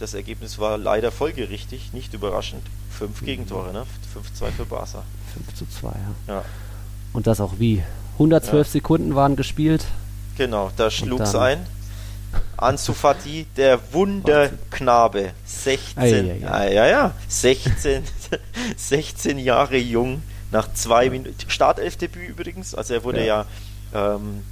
[0.00, 2.62] das Ergebnis war leider folgerichtig, nicht überraschend.
[2.90, 3.26] Fünf mhm.
[3.26, 3.86] Gegentore, ne?
[4.14, 5.04] 5-2 für Barca.
[5.34, 6.34] 5 zu 2, ja.
[6.34, 6.44] ja.
[7.12, 7.82] Und das auch wie?
[8.14, 8.72] 112 ja.
[8.72, 9.86] Sekunden waren gespielt.
[10.36, 11.66] Genau, da schlug es ein.
[12.56, 16.74] Ansu Fati, der Wunderknabe, 16, ei, ei, ei.
[16.74, 18.02] ja, ja, 16,
[18.76, 23.46] 16 Jahre jung, nach zwei Minuten, Startelfdebüt übrigens, also er wurde ja,
[23.92, 24.42] ja ähm,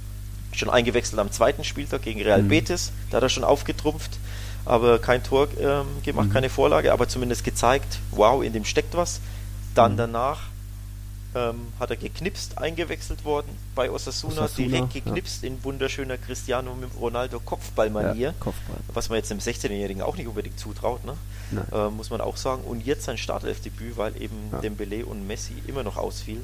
[0.53, 2.49] schon eingewechselt am zweiten Spieltag gegen Real mhm.
[2.49, 4.11] Betis, da hat er schon aufgetrumpft,
[4.65, 6.33] aber kein Tor ähm, gemacht, mhm.
[6.33, 9.19] keine Vorlage, aber zumindest gezeigt, wow, in dem steckt was.
[9.75, 9.97] Dann mhm.
[9.97, 10.39] danach
[11.35, 15.49] ähm, hat er geknipst, eingewechselt worden bei Osasuna, Osasuna direkt geknipst ja.
[15.49, 18.77] in wunderschöner Cristiano Ronaldo Kopfballmanier, ja, Kopfball.
[18.93, 21.15] was man jetzt einem 16-Jährigen auch nicht unbedingt zutraut, ne?
[21.71, 22.63] äh, muss man auch sagen.
[22.63, 24.59] Und jetzt sein Startelfdebüt, weil eben ja.
[24.59, 26.43] Dembele und Messi immer noch ausfielen.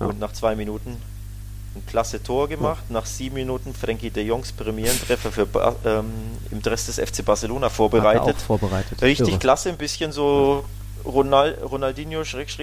[0.00, 0.06] Ja.
[0.06, 0.96] Und nach zwei Minuten
[1.74, 2.90] ein klasse Tor gemacht.
[2.90, 5.46] Nach sieben Minuten Frankie de Jongs Premierentreffer für
[5.84, 6.06] ähm,
[6.50, 8.36] im Dress des FC Barcelona vorbereitet.
[8.38, 9.00] vorbereitet.
[9.02, 9.38] Richtig Irre.
[9.38, 10.64] klasse, ein bisschen so
[11.06, 12.22] Ronald, Ronaldinho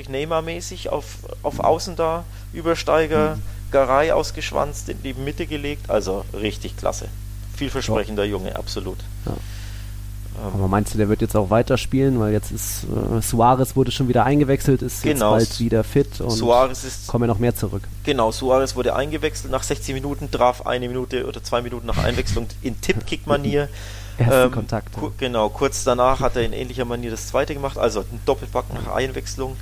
[0.10, 1.06] Neymar mäßig auf,
[1.42, 3.42] auf Außen da, Übersteiger, mhm.
[3.72, 7.08] Garay ausgeschwanzt, in die Mitte gelegt, also richtig klasse.
[7.56, 8.32] Vielversprechender ja.
[8.32, 9.00] Junge, absolut.
[9.26, 9.32] Ja.
[9.32, 10.52] Ähm.
[10.56, 14.08] Aber meinst du, der wird jetzt auch weiterspielen, weil jetzt ist äh, Suarez wurde schon
[14.08, 15.38] wieder eingewechselt, ist genau.
[15.38, 17.84] jetzt bald wieder fit und Suarez ist, kommen ja noch mehr zurück.
[18.04, 22.48] Genau, Suarez wurde eingewechselt nach 16 Minuten, traf eine Minute oder zwei Minuten nach Einwechslung
[22.62, 23.70] in Tippkick-Manier.
[24.18, 24.94] Ersten ähm, Kontakt.
[24.94, 28.74] Ku genau, kurz danach hat er in ähnlicher Manier das zweite gemacht, also ein Doppelpack
[28.74, 29.56] nach Einwechslung.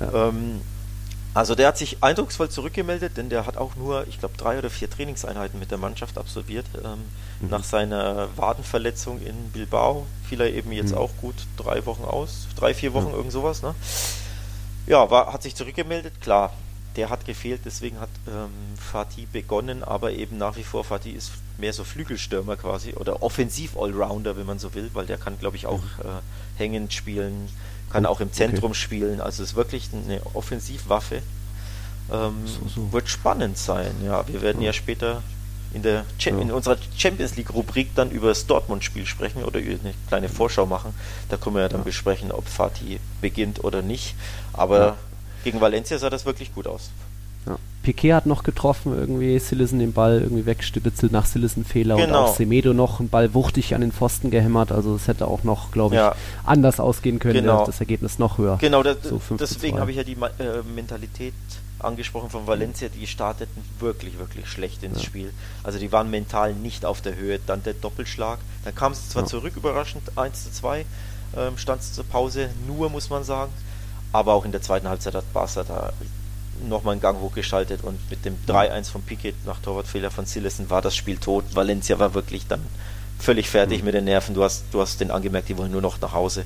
[0.00, 0.28] Ja.
[0.28, 0.60] Ähm,
[1.32, 4.68] also der hat sich eindrucksvoll zurückgemeldet, denn der hat auch nur, ich glaube, drei oder
[4.68, 6.66] vier Trainingseinheiten mit der Mannschaft absolviert.
[6.82, 6.98] Ähm,
[7.40, 7.50] mhm.
[7.50, 10.98] Nach seiner Wadenverletzung in Bilbao fiel er eben jetzt mhm.
[10.98, 13.14] auch gut drei Wochen aus, drei, vier Wochen, mhm.
[13.14, 13.62] irgend sowas.
[13.62, 13.74] Ne?
[14.86, 16.52] Ja, war, hat sich zurückgemeldet, klar.
[16.96, 21.32] Der hat gefehlt, deswegen hat ähm, Fatih begonnen, aber eben nach wie vor Fatih ist
[21.58, 25.66] mehr so Flügelstürmer quasi oder Offensiv-Allrounder, wenn man so will, weil der kann, glaube ich,
[25.66, 26.04] auch mhm.
[26.04, 27.48] äh, hängend spielen,
[27.90, 28.80] kann auch im Zentrum okay.
[28.80, 29.20] spielen.
[29.20, 31.22] Also ist wirklich eine Offensivwaffe.
[32.12, 32.92] Ähm, so, so.
[32.92, 33.92] Wird spannend sein.
[34.04, 35.22] Ja, wir werden ja, ja später
[35.72, 36.38] in, der ja.
[36.38, 40.94] in unserer Champions League Rubrik dann über das Dortmund-Spiel sprechen oder eine kleine Vorschau machen.
[41.28, 41.84] Da können wir ja dann ja.
[41.84, 44.14] besprechen, ob Fatih beginnt oder nicht.
[44.52, 44.96] Aber.
[45.44, 46.90] Gegen Valencia sah das wirklich gut aus.
[47.46, 47.56] Ja.
[47.82, 52.06] Piquet hat noch getroffen, irgendwie Sillison den Ball irgendwie wegstibitzelt nach Sillison-Fehler genau.
[52.06, 54.72] und auch Semedo noch einen Ball wuchtig an den Pfosten gehämmert.
[54.72, 57.64] Also es hätte auch noch, glaube ich, anders ausgehen können, genau.
[57.64, 58.58] das Ergebnis noch höher.
[58.60, 61.34] Genau, das, so deswegen habe ich ja die äh, Mentalität
[61.82, 65.04] angesprochen von Valencia, die starteten wirklich, wirklich schlecht ins ja.
[65.04, 65.32] Spiel.
[65.62, 67.40] Also die waren mental nicht auf der Höhe.
[67.46, 68.38] Dann der Doppelschlag.
[68.64, 69.28] Dann kam es zwar ja.
[69.28, 70.84] zurück, überraschend, 1 zu 2,
[71.36, 73.52] ähm, stand es zur Pause, nur muss man sagen.
[74.12, 75.92] Aber auch in der zweiten Halbzeit hat Barca da
[76.68, 80.82] nochmal einen Gang hochgeschaltet und mit dem 3-1 von Piquet nach Torwartfehler von Sillesen war
[80.82, 81.44] das Spiel tot.
[81.54, 82.60] Valencia war wirklich dann
[83.18, 83.86] völlig fertig mhm.
[83.86, 84.34] mit den Nerven.
[84.34, 86.44] Du hast, du hast den angemerkt, die wollen nur noch nach Hause.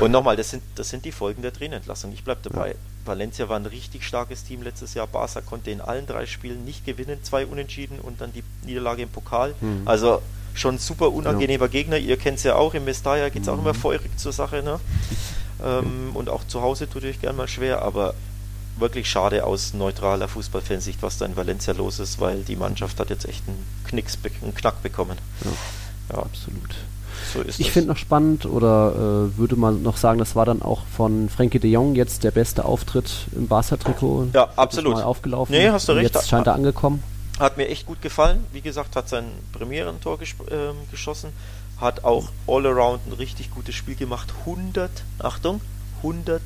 [0.00, 2.12] Und nochmal, das sind, das sind die Folgen der Trainerentlassung.
[2.12, 2.68] Ich bleibe dabei.
[2.68, 2.74] Ja.
[3.04, 5.06] Valencia war ein richtig starkes Team letztes Jahr.
[5.06, 9.08] Barca konnte in allen drei Spielen nicht gewinnen, zwei Unentschieden und dann die Niederlage im
[9.08, 9.54] Pokal.
[9.60, 9.82] Mhm.
[9.86, 10.22] Also
[10.54, 11.70] schon super unangenehmer ja.
[11.70, 11.96] Gegner.
[11.96, 13.54] Ihr kennt es ja auch, im Mestalla geht es mhm.
[13.54, 14.62] auch immer feurig zur Sache.
[14.62, 14.78] Ne?
[15.64, 18.14] Ähm, und auch zu Hause tut euch gerne mal schwer, aber
[18.78, 23.10] wirklich schade aus neutraler Fußballfansicht, was da in Valencia los ist, weil die Mannschaft hat
[23.10, 25.18] jetzt echt einen, Knicks, einen Knack bekommen.
[25.44, 25.50] Ja.
[26.12, 26.74] Ja, absolut.
[27.32, 30.82] So ich finde noch spannend oder äh, würde man noch sagen, das war dann auch
[30.96, 34.28] von Frenkie de Jong jetzt der beste Auftritt im Barca-Trikot.
[34.32, 34.94] Ja, absolut.
[34.94, 35.54] Mal aufgelaufen.
[35.54, 36.14] Nee, hast du recht.
[36.14, 37.02] Jetzt scheint er angekommen.
[37.38, 38.44] Hat mir echt gut gefallen.
[38.52, 41.30] Wie gesagt, hat sein Premierentor ges äh, geschossen.
[41.80, 44.32] Hat auch all around ein richtig gutes Spiel gemacht.
[44.40, 45.60] 100, Achtung,
[46.02, 46.40] 100%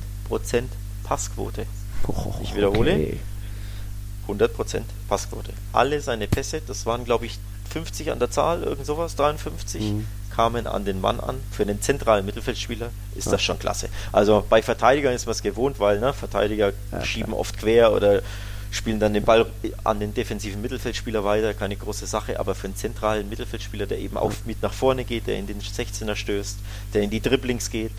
[1.03, 1.65] Passquote.
[2.07, 2.93] Oh, ich wiederhole.
[2.93, 3.19] Okay.
[4.27, 5.53] 100% Passquote.
[5.73, 10.07] Alle seine Pässe, das waren glaube ich 50 an der Zahl, irgend sowas, 53, mhm.
[10.33, 11.41] kamen an den Mann an.
[11.51, 13.33] Für einen zentralen Mittelfeldspieler ist ja.
[13.33, 13.89] das schon klasse.
[14.11, 17.39] Also bei Verteidigern ist man es gewohnt, weil ne, Verteidiger ja, schieben klar.
[17.39, 18.21] oft quer oder
[18.75, 19.45] spielen dann den Ball
[19.83, 24.17] an den defensiven Mittelfeldspieler weiter, keine große Sache, aber für einen zentralen Mittelfeldspieler, der eben
[24.17, 26.57] auch mit nach vorne geht, der in den 16er stößt,
[26.93, 27.91] der in die Dribblings geht,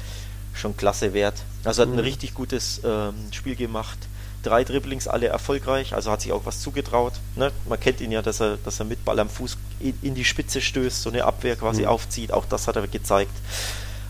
[0.55, 1.43] schon klasse wert.
[1.65, 2.01] Also hat ein mhm.
[2.01, 3.99] richtig gutes ähm, Spiel gemacht
[4.47, 7.15] drei Dribblings, alle erfolgreich, also hat sich auch was zugetraut.
[7.35, 7.51] Ne?
[7.69, 10.25] Man kennt ihn ja, dass er, dass er mit Ball am Fuß in, in die
[10.25, 11.89] Spitze stößt, so eine Abwehr quasi mhm.
[11.89, 12.33] aufzieht.
[12.33, 13.33] Auch das hat er gezeigt.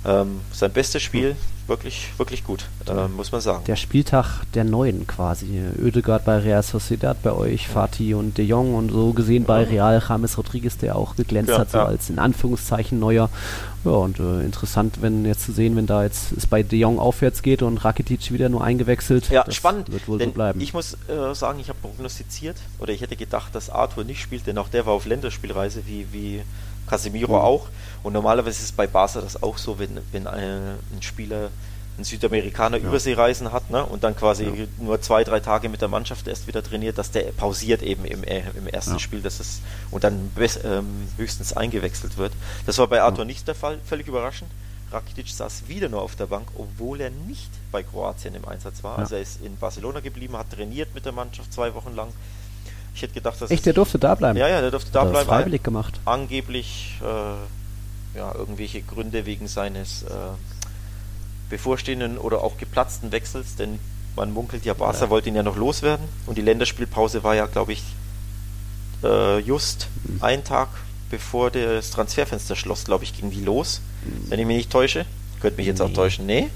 [0.07, 3.65] Ähm, sein bestes Spiel, mhm wirklich, wirklich gut, äh, muss man sagen.
[3.65, 5.61] Der Spieltag der Neuen quasi.
[5.79, 10.03] Ödegaard bei Real Sociedad bei euch, Fatih und De Jong und so gesehen bei Real
[10.07, 11.85] James Rodriguez, der auch geglänzt ja, hat, so ja.
[11.87, 13.31] als in Anführungszeichen neuer.
[13.85, 16.99] Ja, und äh, interessant, wenn jetzt zu sehen, wenn da jetzt es bei De Jong
[16.99, 19.31] aufwärts geht und Rakitic wieder nur eingewechselt.
[19.31, 19.93] Ja, spannend.
[19.93, 20.61] Wird wohl so bleiben.
[20.61, 24.47] Ich muss äh, sagen, ich habe prognostiziert oder ich hätte gedacht, dass Arthur nicht spielt,
[24.47, 26.43] denn auch der war auf Länderspielreise wie, wie
[26.87, 27.45] Casemiro mhm.
[27.45, 27.69] auch.
[28.03, 31.51] Und normalerweise ist es bei Barca das auch so, wenn, wenn ein, ein Spieler
[31.99, 32.87] ein Südamerikaner ja.
[32.87, 34.67] Überseereisen hat ne, und dann quasi ja.
[34.79, 38.23] nur zwei, drei Tage mit der Mannschaft erst wieder trainiert, dass der pausiert eben im,
[38.25, 38.99] äh, im ersten ja.
[38.99, 42.33] Spiel dass es, und dann ähm, höchstens eingewechselt wird.
[42.67, 44.51] Das war bei Arthur nicht der Fall, völlig überraschend.
[44.93, 48.99] Rakitic saß wieder nur auf der Bank, obwohl er nicht bei Kroatien im Einsatz war.
[48.99, 52.13] Also er ist in Barcelona geblieben, hat trainiert mit der Mannschaft zwei Wochen lang
[52.97, 53.51] ich hätte gedacht, dass.
[53.51, 54.39] Echt, der durfte da bleiben?
[54.39, 55.29] Ja, ja, der durfte da Hat bleiben.
[55.29, 56.01] freiwillig gemacht.
[56.05, 60.07] Angeblich, äh, ja, irgendwelche Gründe wegen seines äh,
[61.51, 63.79] bevorstehenden oder auch geplatzten Wechsels, denn
[64.17, 65.11] man munkelt ja, Barca ja.
[65.11, 67.83] wollte ihn ja noch loswerden und die Länderspielpause war ja, glaube ich,
[69.05, 70.23] äh, just mhm.
[70.23, 70.69] ein Tag
[71.11, 73.81] bevor das Transferfenster schloss, glaube ich, ging die los.
[74.05, 74.31] Mhm.
[74.31, 75.05] Wenn ich mich nicht täusche.
[75.41, 75.85] Könnte mich jetzt nee.
[75.85, 76.27] auch täuschen.
[76.27, 76.49] Nee?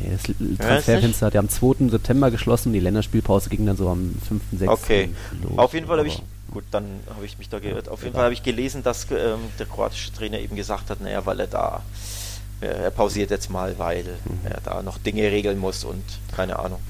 [0.00, 1.88] Nee, das Transferfenster hat ja am 2.
[1.90, 4.72] September geschlossen, die Länderspielpause ging dann so am 5., 6.
[4.72, 5.10] Okay.
[5.42, 6.84] Los, Auf jeden Fall habe ich, gut, dann
[7.14, 7.88] habe ich mich da geirrt.
[7.88, 11.24] Auf jeden Fall habe ich gelesen, dass ähm, der kroatische Trainer eben gesagt hat, naja,
[11.26, 11.82] weil er da,
[12.60, 14.40] äh, er pausiert jetzt mal, weil mhm.
[14.44, 16.02] er da noch Dinge regeln muss und
[16.34, 16.80] keine Ahnung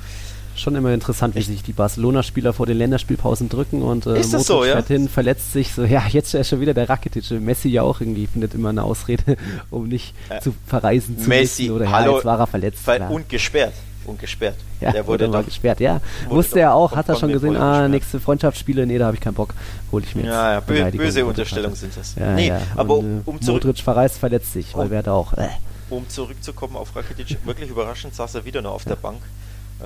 [0.57, 4.47] schon immer interessant, wie sich die Barcelona-Spieler vor den Länderspielpausen drücken und äh, ist das
[4.47, 4.85] so, ja?
[4.85, 7.31] hin, verletzt sich so, ja, jetzt ist schon wieder der Rakitic.
[7.40, 9.37] Messi ja auch irgendwie findet immer eine Ausrede,
[9.71, 12.81] um nicht äh, zu verreisen zu Messi, müssen oder hallo, ja, jetzt war er verletzt.
[12.85, 13.75] Ver und gesperrt.
[14.07, 14.57] Und gesperrt.
[14.81, 16.03] Ja, der wurde dann gesperrt, ja.
[16.29, 19.33] Wusste er auch, hat er schon gesehen, ah, nächste Freundschaftsspiele, nee, da habe ich keinen
[19.33, 19.55] Bock,
[19.90, 22.14] hole ich mir Ja, ja, bö böse Unterstellungen sind das.
[22.17, 22.61] Ja, nee, ja.
[22.77, 23.64] aber und, um, um zurück...
[23.64, 25.33] Modric verreist, verletzt sich, weil um, wer auch...
[25.33, 25.49] Äh.
[25.88, 29.23] Um zurückzukommen auf Rakitic, wirklich überraschend saß er wieder noch auf der Bank.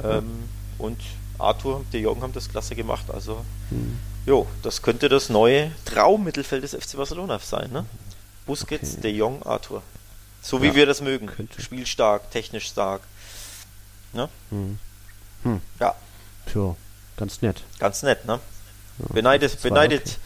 [0.04, 1.00] Ähm, und
[1.38, 3.06] Arthur und De Jong haben das klasse gemacht.
[3.12, 3.98] Also, mhm.
[4.26, 7.70] jo, das könnte das neue Traummittelfeld des FC Barcelona sein.
[7.70, 7.84] Ne?
[8.46, 9.00] Busquets, okay.
[9.02, 9.82] De Jong, Arthur.
[10.42, 11.26] So wie ja, wir das mögen.
[11.26, 11.60] Könnte.
[11.60, 13.02] Spielstark, technisch stark.
[14.12, 14.28] Ne?
[14.50, 14.78] Mhm.
[15.42, 15.60] Hm.
[15.80, 15.94] Ja.
[16.50, 16.74] Tja,
[17.16, 17.62] ganz nett.
[17.78, 18.40] Ganz nett, ne?
[18.98, 20.16] Ja, beneidet, beneidet, okay.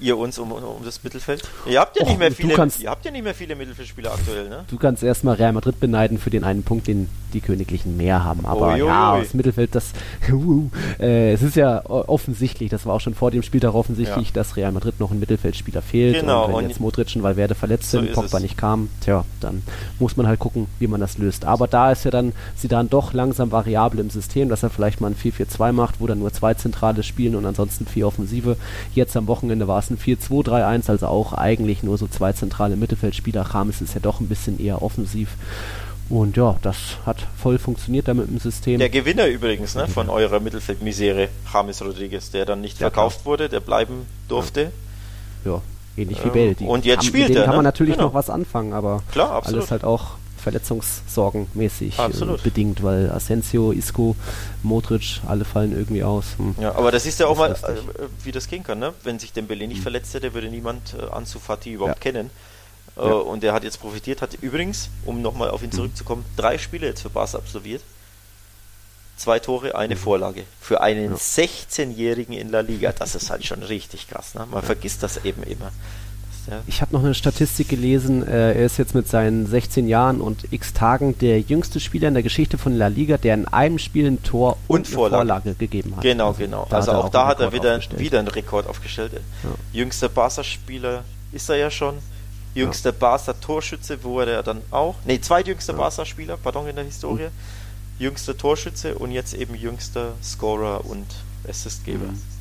[0.00, 1.42] Ihr uns um, um das Mittelfeld?
[1.66, 4.12] Ihr habt ja Och, nicht mehr viele, kannst, ihr habt ja nicht mehr viele Mittelfeldspieler
[4.12, 4.64] aktuell, ne?
[4.68, 8.46] Du kannst erstmal Real Madrid beneiden für den einen Punkt, den die Königlichen mehr haben.
[8.46, 9.92] Aber ui, ja, das Mittelfeld, das
[10.32, 14.34] uh, äh, es ist ja offensichtlich, das war auch schon vor dem Spieltag offensichtlich, ja.
[14.34, 16.20] dass Real Madrid noch ein Mittelfeldspieler fehlt.
[16.20, 16.44] Genau.
[16.44, 19.62] Und wenn und jetzt Modric und Valverde verletzt so sind, Pogba nicht kam, tja, dann
[19.98, 21.44] muss man halt gucken, wie man das löst.
[21.44, 25.00] Aber da ist ja dann sie dann doch langsam variabel im System, dass er vielleicht
[25.00, 28.56] mal ein 4-4-2 macht, wo dann nur zwei Zentrale spielen und ansonsten vier Offensive.
[28.94, 33.42] Jetzt am Wochenende war es ein 4-2-3-1, also auch eigentlich nur so zwei zentrale Mittelfeldspieler.
[33.42, 35.36] Rames ist ja doch ein bisschen eher offensiv.
[36.08, 38.78] Und ja, das hat voll funktioniert da mit dem System.
[38.78, 43.32] Der Gewinner übrigens ne, von eurer Mittelfeldmisere, James Rodriguez, der dann nicht ja, verkauft klar.
[43.32, 44.70] wurde, der bleiben durfte.
[45.44, 45.62] Ja, ja
[45.96, 46.56] ähnlich wie Bell.
[46.60, 47.42] und jetzt haben, spielt er.
[47.42, 47.56] kann ne?
[47.56, 48.08] man natürlich genau.
[48.08, 50.12] noch was anfangen, aber klar, alles halt auch
[50.46, 54.14] verletzungssorgenmäßig äh, bedingt, weil Asensio, Isco,
[54.62, 56.36] Modric, alle fallen irgendwie aus.
[56.36, 56.54] Hm.
[56.60, 57.56] Ja, aber das ist ja auch mal, äh,
[58.22, 58.94] wie das gehen kann, ne?
[59.02, 59.82] Wenn sich Dembele nicht hm.
[59.82, 62.12] verletzt hätte, würde niemand äh, Ansu Fati überhaupt ja.
[62.12, 62.30] kennen.
[62.96, 63.12] Äh, ja.
[63.12, 65.76] Und der hat jetzt profitiert, hat übrigens, um nochmal auf ihn hm.
[65.76, 67.82] zurückzukommen, drei Spiele jetzt für Barca absolviert.
[69.16, 69.98] Zwei Tore, eine mhm.
[69.98, 70.44] Vorlage.
[70.60, 71.16] Für einen ja.
[71.16, 74.34] 16-Jährigen in La Liga, das ist halt schon richtig krass.
[74.34, 74.46] Ne?
[74.48, 75.72] Man vergisst das eben immer.
[76.48, 76.60] Ja.
[76.66, 80.52] Ich habe noch eine Statistik gelesen, äh, er ist jetzt mit seinen 16 Jahren und
[80.52, 84.06] x Tagen der jüngste Spieler in der Geschichte von La Liga, der in einem Spiel
[84.06, 85.16] ein Tor und, und Vorlage.
[85.16, 85.54] Vorlage.
[85.54, 86.02] gegeben hat.
[86.02, 86.66] Genau, also, genau.
[86.70, 89.12] Also auch, auch da hat er wieder, wieder einen Rekord aufgestellt.
[89.14, 89.50] Ja.
[89.72, 91.96] Jüngster Barca-Spieler ist er ja schon.
[92.54, 92.96] Jüngster ja.
[92.98, 94.94] Barca-Torschütze wurde er dann auch.
[95.04, 95.78] Ne, zweitjüngster ja.
[95.78, 97.24] Barca-Spieler, pardon, in der Historie.
[97.24, 97.98] Mhm.
[97.98, 101.06] Jüngster Torschütze und jetzt eben jüngster Scorer und
[101.48, 102.06] Assistgeber.
[102.06, 102.35] Mhm.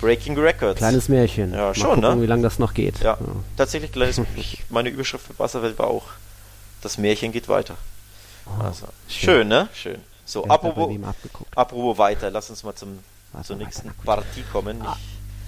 [0.00, 0.78] Breaking Records.
[0.78, 1.52] Kleines Märchen.
[1.52, 2.22] Ja, Mal schon, gucken, ne?
[2.22, 3.00] wie lange das noch geht.
[3.00, 3.26] Ja, ja.
[3.56, 6.04] tatsächlich kleines ich, Meine Überschrift für Wasserwelt war auch,
[6.82, 7.76] das Märchen geht weiter.
[8.46, 9.28] Oh, also, schön.
[9.30, 9.48] schön.
[9.48, 9.68] ne?
[9.74, 9.98] Schön.
[10.24, 10.94] So, apropos,
[11.54, 12.98] apropos weiter, lass uns mal zum,
[13.32, 14.82] Warte, zur nächsten weiter, Partie kommen.
[14.82, 14.96] Ah,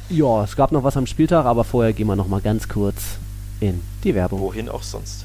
[0.09, 3.19] ja, es gab noch was am Spieltag, aber vorher gehen wir noch mal ganz kurz
[3.61, 4.41] in die Werbung.
[4.41, 5.25] Wohin auch sonst.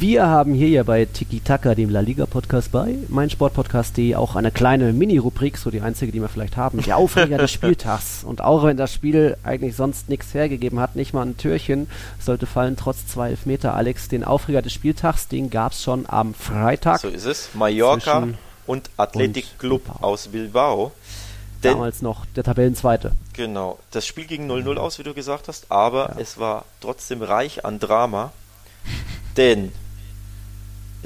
[0.00, 4.50] wir haben hier ja bei Tiki Taka, dem La Liga Podcast bei meinsportpodcast.de auch eine
[4.50, 6.82] kleine Mini-Rubrik, so die einzige, die wir vielleicht haben.
[6.82, 8.22] Der Aufreger des Spieltags.
[8.22, 11.88] Und auch wenn das Spiel eigentlich sonst nichts hergegeben hat, nicht mal ein Türchen,
[12.20, 13.74] sollte fallen trotz zwei Elfmeter.
[13.74, 17.00] Alex, den Aufreger des Spieltags, den gab es schon am Freitag.
[17.00, 17.50] So ist es.
[17.54, 18.28] Mallorca
[18.66, 20.06] und Athletic Club Bilbao.
[20.06, 20.92] aus Bilbao.
[21.64, 23.12] Denn, Damals noch der Tabellenzweite.
[23.32, 23.78] Genau.
[23.92, 26.20] Das Spiel ging 0-0 aus, wie du gesagt hast, aber ja.
[26.20, 28.32] es war trotzdem reich an Drama.
[29.38, 29.72] Denn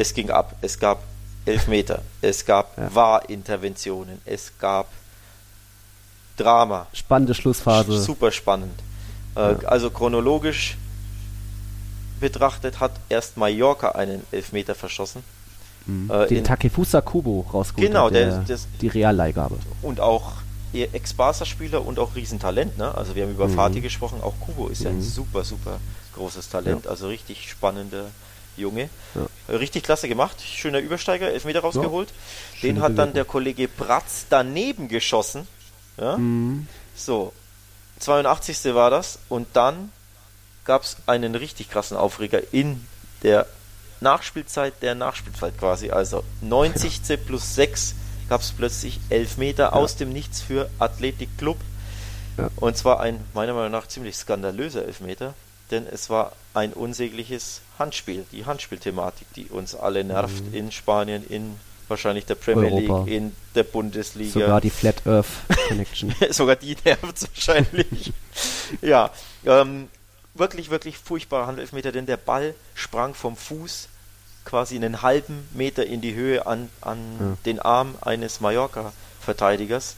[0.00, 0.56] es ging ab.
[0.62, 1.02] Es gab
[1.44, 2.94] Elfmeter, es gab ja.
[2.94, 4.86] Wahrinterventionen, es gab
[6.36, 6.86] Drama.
[6.92, 8.00] Spannende Schlussphase.
[8.00, 8.78] Super spannend.
[9.36, 9.58] Äh, ja.
[9.66, 10.78] Also chronologisch
[12.18, 15.22] betrachtet hat erst Mallorca einen Elfmeter verschossen.
[15.86, 16.10] Mhm.
[16.10, 17.88] Äh, Den Takefusa Kubo rausgeholt.
[17.88, 19.56] Genau, hat, der, der, die Realleihgabe.
[19.82, 20.32] Und auch
[20.72, 22.78] Ex-Barca-Spieler und auch Riesentalent.
[22.78, 22.94] Ne?
[22.94, 23.54] Also wir haben über mhm.
[23.54, 24.84] Fatih gesprochen, auch Kubo ist mhm.
[24.84, 25.02] ja ein mhm.
[25.02, 25.78] super, super
[26.14, 26.84] großes Talent.
[26.84, 26.90] Ja.
[26.90, 28.06] Also richtig spannender
[28.56, 28.90] Junge.
[29.14, 29.54] Ja.
[29.56, 30.36] Richtig klasse gemacht.
[30.42, 32.08] Schöner Übersteiger, Elfmeter rausgeholt.
[32.60, 32.68] Ja.
[32.68, 35.46] Den hat dann der Kollege Bratz daneben geschossen.
[35.96, 36.16] Ja?
[36.16, 36.66] Mhm.
[36.94, 37.32] So,
[38.00, 38.74] 82.
[38.74, 39.18] war das.
[39.28, 39.92] Und dann
[40.64, 42.86] gab es einen richtig krassen Aufreger in
[43.22, 43.46] der
[44.00, 45.90] Nachspielzeit der Nachspielzeit quasi.
[45.90, 47.08] Also 90.
[47.08, 47.16] Ja.
[47.16, 47.94] plus 6
[48.28, 49.72] gab es plötzlich Elfmeter ja.
[49.72, 51.58] aus dem Nichts für Athletic Club.
[52.56, 55.34] Und zwar ein meiner Meinung nach ziemlich skandalöser Elfmeter
[55.70, 60.54] denn es war ein unsägliches Handspiel, die Handspielthematik, die uns alle nervt mhm.
[60.54, 61.56] in Spanien, in
[61.88, 63.04] wahrscheinlich der Premier Europa.
[63.04, 64.32] League, in der Bundesliga.
[64.32, 65.26] Sogar die Flat Earth
[65.68, 66.14] Connection.
[66.30, 68.12] Sogar die nervt wahrscheinlich.
[68.80, 69.10] ja,
[69.44, 69.88] ähm,
[70.34, 73.88] wirklich, wirklich furchtbarer Handelfmeter, denn der Ball sprang vom Fuß
[74.44, 77.36] quasi einen halben Meter in die Höhe an, an ja.
[77.44, 79.96] den Arm eines Mallorca-Verteidigers.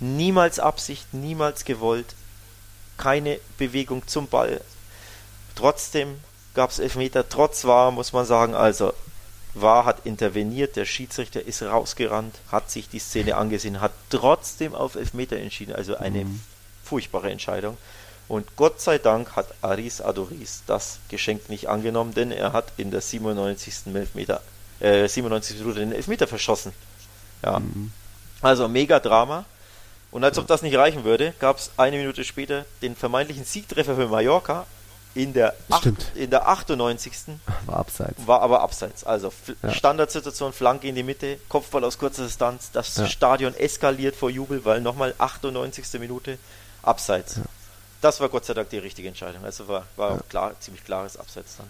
[0.00, 2.14] Niemals Absicht, niemals gewollt,
[2.98, 4.60] keine Bewegung zum Ball.
[5.56, 6.20] Trotzdem
[6.54, 8.92] gab es Elfmeter, trotz war, muss man sagen, also
[9.54, 14.94] war hat interveniert, der Schiedsrichter ist rausgerannt, hat sich die Szene angesehen, hat trotzdem auf
[14.94, 16.40] Elfmeter entschieden, also eine mhm.
[16.84, 17.76] furchtbare Entscheidung.
[18.28, 22.90] Und Gott sei Dank hat Aris Adoris das Geschenk nicht angenommen, denn er hat in
[22.90, 23.94] der 97.
[23.94, 24.42] Elfmeter,
[24.80, 25.60] äh, 97.
[25.60, 26.72] Minute den Elfmeter verschossen.
[27.42, 27.60] Ja.
[27.60, 27.92] Mhm.
[28.42, 29.44] Also mega Drama.
[30.10, 33.96] Und als ob das nicht reichen würde, gab es eine Minute später den vermeintlichen Siegtreffer
[33.96, 34.66] für Mallorca
[35.16, 37.12] in der, acht, in der 98.
[37.64, 38.26] War abseits.
[38.26, 39.02] War aber abseits.
[39.02, 39.72] Also ja.
[39.72, 42.70] Standardsituation, Flanke in die Mitte, Kopfball aus kurzer Distanz.
[42.72, 43.06] Das ja.
[43.06, 45.98] Stadion eskaliert vor Jubel, weil nochmal 98.
[45.98, 46.38] Minute
[46.82, 47.36] abseits.
[47.36, 47.42] Ja.
[48.02, 49.42] Das war Gott sei Dank die richtige Entscheidung.
[49.42, 51.66] Also war, war klar, ziemlich klares Abseits dann.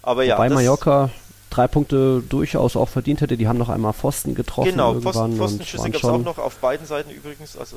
[0.00, 0.38] Aber ja.
[0.38, 1.10] Bei Mallorca
[1.50, 3.36] drei Punkte durchaus auch verdient hätte.
[3.36, 4.70] Die haben noch einmal Pfosten getroffen.
[4.70, 7.58] Genau, Pfosten, Pfostenschüsse gab es auch noch auf beiden Seiten übrigens.
[7.58, 7.76] Also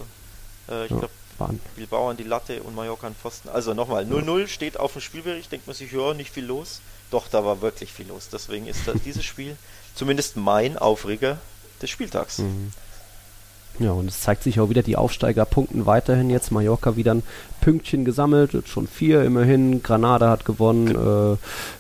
[0.70, 3.50] äh, ich ja, glaube, Bilbao an die Latte und Mallorca an Pfosten.
[3.50, 5.52] Also nochmal, 0-0 steht auf dem Spielbericht.
[5.52, 6.82] Denkt man sich, ja, nicht viel los.
[7.12, 8.30] Doch, da war wirklich viel los.
[8.32, 9.58] Deswegen ist das, dieses Spiel
[9.96, 11.38] zumindest mein Aufreger
[11.82, 12.40] des Spieltags.
[12.40, 12.72] Mhm.
[13.80, 16.52] Ja, und es zeigt sich auch wieder, die Aufsteiger punkten weiterhin jetzt.
[16.52, 17.24] Mallorca wieder ein
[17.60, 19.82] Pünktchen gesammelt, jetzt schon vier immerhin.
[19.82, 20.90] Granada hat gewonnen.
[20.90, 21.38] Äh,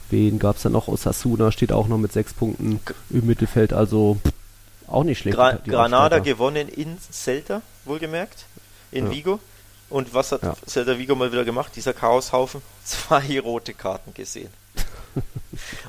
[0.10, 0.88] wen gab es da noch?
[0.88, 2.80] Osasuna steht auch noch mit sechs Punkten
[3.12, 4.18] im Mittelfeld, also
[4.88, 5.38] auch nicht schlecht.
[5.38, 6.22] Gra Granada Aufsteiger.
[6.22, 8.46] gewonnen in Celta, wohlgemerkt,
[8.94, 9.12] in ja.
[9.12, 9.40] Vigo.
[9.90, 10.56] Und was hat ja.
[10.68, 11.74] Celta Vigo mal wieder gemacht?
[11.76, 12.62] Dieser Chaoshaufen?
[12.84, 14.50] Zwei rote Karten gesehen.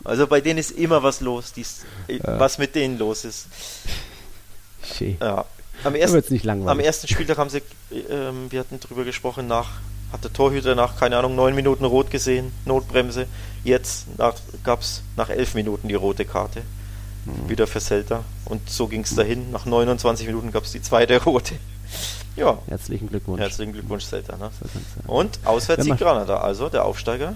[0.04, 2.38] also bei denen ist immer was los, dies, ja.
[2.38, 3.46] was mit denen los ist.
[4.82, 5.16] Schön.
[5.20, 5.46] Ja,
[5.82, 9.68] am ersten, am ersten Spieltag haben sie, äh, wir hatten drüber gesprochen, nach,
[10.12, 13.26] hat der Torhüter nach, keine Ahnung, neun Minuten rot gesehen, Notbremse.
[13.64, 14.06] Jetzt
[14.62, 16.62] gab es nach elf Minuten die rote Karte.
[17.24, 17.48] Mhm.
[17.48, 18.24] Wieder für Celta.
[18.44, 19.50] Und so ging es dahin.
[19.50, 21.54] Nach 29 Minuten gab es die zweite rote.
[22.36, 22.58] Ja.
[22.66, 23.40] Herzlichen Glückwunsch.
[23.40, 24.36] Herzlichen Glückwunsch, Celta.
[24.36, 24.50] Ne?
[25.06, 27.34] Und auswärts die Granada, also der Aufsteiger.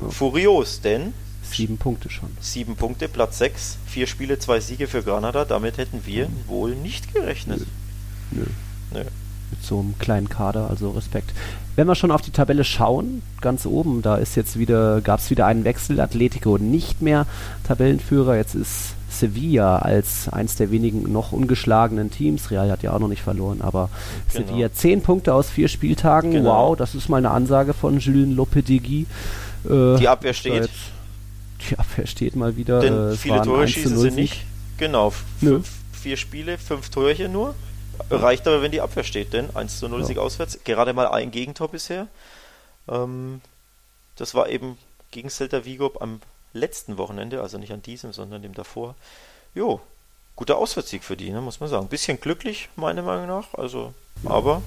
[0.00, 0.10] Ja.
[0.10, 1.14] Furios, denn
[1.50, 2.30] Sieben Punkte schon.
[2.40, 5.44] Sieben Punkte, Platz sechs, vier Spiele, zwei Siege für Granada.
[5.44, 6.48] Damit hätten wir mhm.
[6.48, 7.64] wohl nicht gerechnet.
[8.30, 8.44] Nö.
[8.92, 9.04] Nö.
[9.50, 11.32] Mit so einem kleinen Kader, also Respekt.
[11.76, 15.30] Wenn wir schon auf die Tabelle schauen, ganz oben, da ist jetzt wieder, gab es
[15.30, 16.00] wieder einen Wechsel.
[16.00, 17.26] Atletico nicht mehr
[17.62, 18.36] Tabellenführer.
[18.36, 22.50] Jetzt ist Sevilla als eins der wenigen noch ungeschlagenen Teams.
[22.50, 23.90] Real hat ja auch noch nicht verloren, aber
[24.32, 24.46] genau.
[24.46, 26.32] Sevilla zehn Punkte aus vier Spieltagen.
[26.32, 26.70] Genau.
[26.70, 29.06] Wow, das ist mal eine Ansage von Julien Lopetegui.
[29.64, 30.70] Äh, die Abwehr steht
[31.70, 32.80] die Abwehr steht mal wieder.
[32.80, 34.44] Denn äh, viele Tore schießen sie nicht.
[34.78, 35.10] Genau.
[35.40, 37.54] Fünf, vier Spiele, fünf Tore nur.
[38.10, 40.06] Reicht aber, wenn die Abwehr steht, denn 1 zu 0 ja.
[40.06, 40.58] Sieg auswärts.
[40.64, 42.08] Gerade mal ein Gegentor bisher.
[42.88, 43.40] Ähm,
[44.16, 44.76] das war eben
[45.10, 46.20] gegen Celta Vigo am
[46.56, 48.94] letzten Wochenende, also nicht an diesem, sondern dem davor.
[49.54, 49.80] Jo,
[50.34, 51.88] guter Auswärtssieg für die, ne, muss man sagen.
[51.88, 53.54] Bisschen glücklich, meiner Meinung nach.
[53.54, 54.62] Also, aber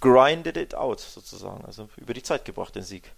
[0.00, 1.64] grinded it out sozusagen.
[1.64, 3.10] Also über die Zeit gebracht, den Sieg.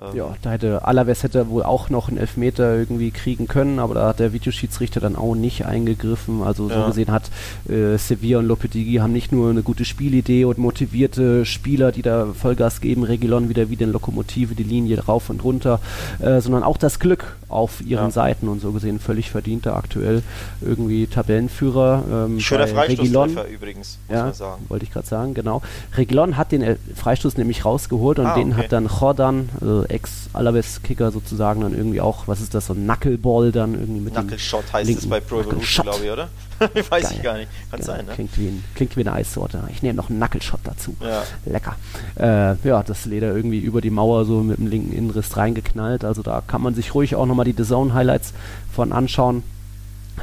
[0.00, 3.94] Ähm ja, da hätte Alaves hätte wohl auch noch einen Elfmeter irgendwie kriegen können, aber
[3.94, 6.42] da hat der Videoschiedsrichter dann auch nicht eingegriffen.
[6.42, 7.30] Also so gesehen hat
[7.68, 12.28] äh, Sevilla und Lopetegui haben nicht nur eine gute Spielidee und motivierte Spieler, die da
[12.32, 15.78] Vollgas geben, Regilon wieder wie den Lokomotive die Linie rauf und runter,
[16.20, 18.10] äh, sondern auch das Glück auf ihren ja.
[18.10, 20.22] Seiten und so gesehen völlig verdienter aktuell
[20.62, 22.02] irgendwie Tabellenführer.
[22.10, 24.64] Ähm, Schöner Freistoßtreffer übrigens, muss ja, man sagen.
[24.68, 25.60] Wollte ich gerade sagen, genau.
[25.98, 28.62] Regilon hat den Freistoß nämlich rausgeholt und ah, den okay.
[28.62, 33.52] hat dann Jordan, also Ex-Alaves-Kicker sozusagen dann irgendwie auch, was ist das, so ein Knuckleball
[33.52, 36.28] dann irgendwie mit Knuckleshot heißt es bei Pro Evolution, glaube ich, oder?
[36.90, 37.12] Weiß Geil.
[37.16, 37.48] ich gar nicht.
[37.70, 37.86] Kann Geil.
[37.86, 38.12] sein, ne?
[38.14, 39.62] Klingt wie, ein, klingt wie eine Eissorte.
[39.70, 40.96] Ich nehme noch einen Knuckleshot dazu.
[41.00, 41.22] Ja.
[41.44, 41.76] Lecker.
[42.18, 46.04] Äh, ja, das Leder irgendwie über die Mauer so mit dem linken Innenriss reingeknallt.
[46.04, 48.32] Also da kann man sich ruhig auch nochmal die The Zone Highlights
[48.72, 49.42] von anschauen.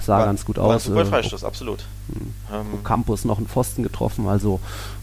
[0.01, 0.67] Sah war, ganz gut aus.
[0.67, 1.85] War ein super äh, Freistoß, absolut.
[2.51, 2.83] Ähm.
[2.83, 4.59] Campus noch einen Pfosten getroffen, also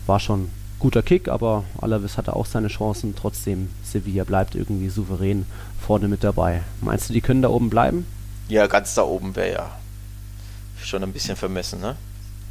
[0.06, 3.14] war schon guter Kick, aber Alaves hatte auch seine Chancen.
[3.16, 5.46] Trotzdem, Sevilla bleibt irgendwie souverän
[5.80, 6.62] vorne mit dabei.
[6.80, 8.06] Meinst du, die können da oben bleiben?
[8.48, 9.78] Ja, ganz da oben wäre ja
[10.82, 11.96] schon ein bisschen vermessen, ne?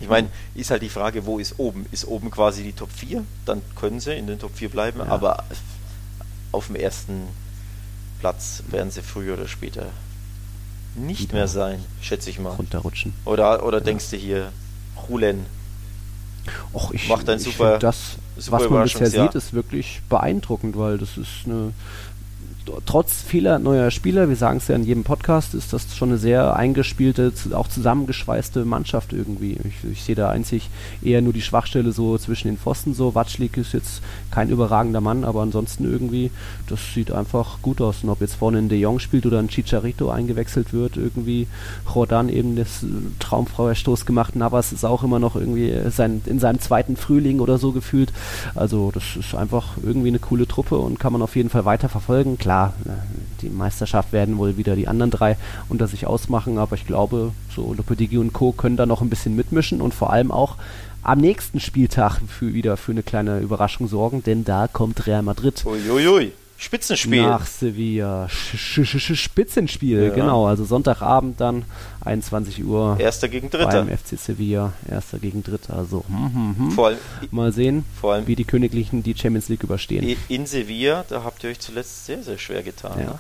[0.02, 1.86] Ich meine, ist halt die Frage, wo ist oben?
[1.92, 3.24] Ist oben quasi die Top 4?
[3.46, 5.06] Dann können sie in den Top 4 bleiben, ja.
[5.06, 5.46] aber
[6.52, 7.30] auf dem ersten
[8.20, 9.88] Platz werden sie früher oder später
[10.96, 12.52] nicht mehr sein, schätze ich mal.
[12.52, 13.14] Runterrutschen.
[13.24, 13.84] Oder, oder ja.
[13.84, 14.52] denkst du hier,
[15.10, 15.46] Rulen
[16.74, 21.18] Och, ich, macht ein super, das, was man bisher sieht, ist wirklich beeindruckend, weil das
[21.18, 21.72] ist eine
[22.86, 26.18] trotz vieler neuer Spieler, wir sagen es ja in jedem Podcast, ist das schon eine
[26.18, 29.58] sehr eingespielte, auch zusammengeschweißte Mannschaft irgendwie.
[29.64, 30.70] Ich, ich sehe da einzig
[31.02, 33.16] eher nur die Schwachstelle so zwischen den Pfosten so.
[33.16, 34.02] Watschlik ist jetzt
[34.32, 36.32] kein überragender Mann, aber ansonsten irgendwie,
[36.68, 38.04] das sieht einfach gut aus.
[38.04, 41.48] Und ob jetzt vorne ein De Jong spielt oder ein Chicharito eingewechselt wird, irgendwie
[41.94, 42.88] Jordan eben das äh,
[43.20, 47.72] Traumfrauerstoß gemacht, Navas ist auch immer noch irgendwie sein, in seinem zweiten Frühling oder so
[47.72, 48.12] gefühlt.
[48.56, 51.90] Also das ist einfach irgendwie eine coole Truppe und kann man auf jeden Fall weiter
[51.90, 52.38] verfolgen.
[52.38, 52.90] Klar, äh,
[53.42, 55.38] die Meisterschaft werden wohl wieder die anderen drei
[55.70, 58.52] unter sich ausmachen, aber ich glaube, so Lopetegui und Co.
[58.52, 60.56] können da noch ein bisschen mitmischen und vor allem auch
[61.04, 65.64] am nächsten Spieltag für, wieder für eine kleine Überraschung sorgen, denn da kommt Real Madrid.
[65.66, 66.32] Uiuiui.
[66.58, 67.22] Spitzenspiel.
[67.22, 68.30] Nach Sevilla.
[68.30, 70.10] Sch Sch Sch Spitzenspiel, ja.
[70.14, 70.48] genau.
[70.48, 71.66] Also Sonntagabend dann,
[72.04, 72.98] 21 Uhr.
[73.00, 73.84] Erster gegen Dritter.
[73.84, 74.74] Beim FC Sevilla.
[74.90, 75.76] Erster gegen Dritter.
[75.76, 76.72] Also, hm, hm, hm.
[76.72, 76.98] Vor allem,
[77.32, 80.18] mal sehen, vor allem wie die Königlichen die Champions League überstehen.
[80.30, 83.00] In Sevilla, da habt ihr euch zuletzt sehr, sehr schwer getan.
[83.00, 83.06] Ja.
[83.06, 83.20] Ne?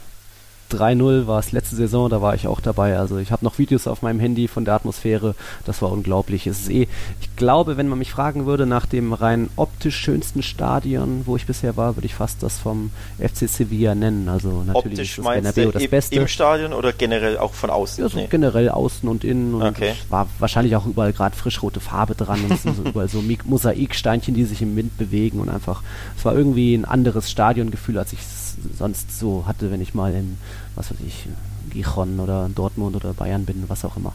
[0.71, 2.97] 3-0 war es letzte Saison, da war ich auch dabei.
[2.97, 5.35] Also ich habe noch Videos auf meinem Handy von der Atmosphäre.
[5.65, 6.47] Das war unglaublich.
[6.47, 6.87] Es ist eh,
[7.21, 11.45] ich glaube, wenn man mich fragen würde nach dem rein optisch schönsten Stadion, wo ich
[11.45, 14.27] bisher war, würde ich fast das vom FC Sevilla nennen.
[14.29, 16.15] Also natürlich optisch ist das Bernabeu das Beste.
[16.15, 18.03] Im Stadion oder generell auch von außen?
[18.03, 18.27] Ja, so nee.
[18.29, 19.55] generell außen und innen.
[19.55, 19.93] Und okay.
[20.09, 24.33] war wahrscheinlich auch überall gerade frischrote Farbe dran und es sind so überall so Mosaiksteinchen,
[24.33, 25.83] die sich im Wind bewegen und einfach,
[26.17, 28.44] es war irgendwie ein anderes Stadiongefühl, als ich es
[28.77, 30.37] sonst so hatte, wenn ich mal in,
[30.75, 31.27] was weiß ich,
[31.71, 34.13] Gijon oder Dortmund oder Bayern bin, was auch immer.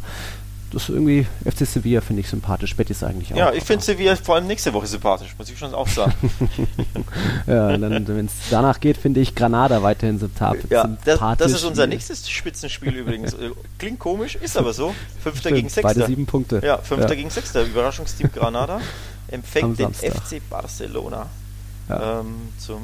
[0.72, 3.36] Das ist irgendwie, FC Sevilla finde ich sympathisch, Betis eigentlich auch.
[3.36, 6.14] Ja, ich finde Sevilla vor allem nächste Woche sympathisch, muss ich schon auch sagen.
[7.48, 10.70] ja, dann, wenn es danach geht, finde ich Granada weiterhin sympathisch.
[10.70, 13.34] Ja, das, das, ist unser nächstes Spitzenspiel übrigens.
[13.78, 14.94] Klingt komisch, ist aber so.
[15.20, 15.94] Fünfter Stimmt, gegen Sechster.
[15.94, 16.60] Beide sieben Punkte.
[16.64, 17.14] Ja, Fünfter ja.
[17.16, 17.64] gegen Sechster.
[17.64, 18.80] Überraschungsteam Granada
[19.28, 21.26] empfängt den FC Barcelona
[21.88, 22.20] ja.
[22.20, 22.80] ähm, zum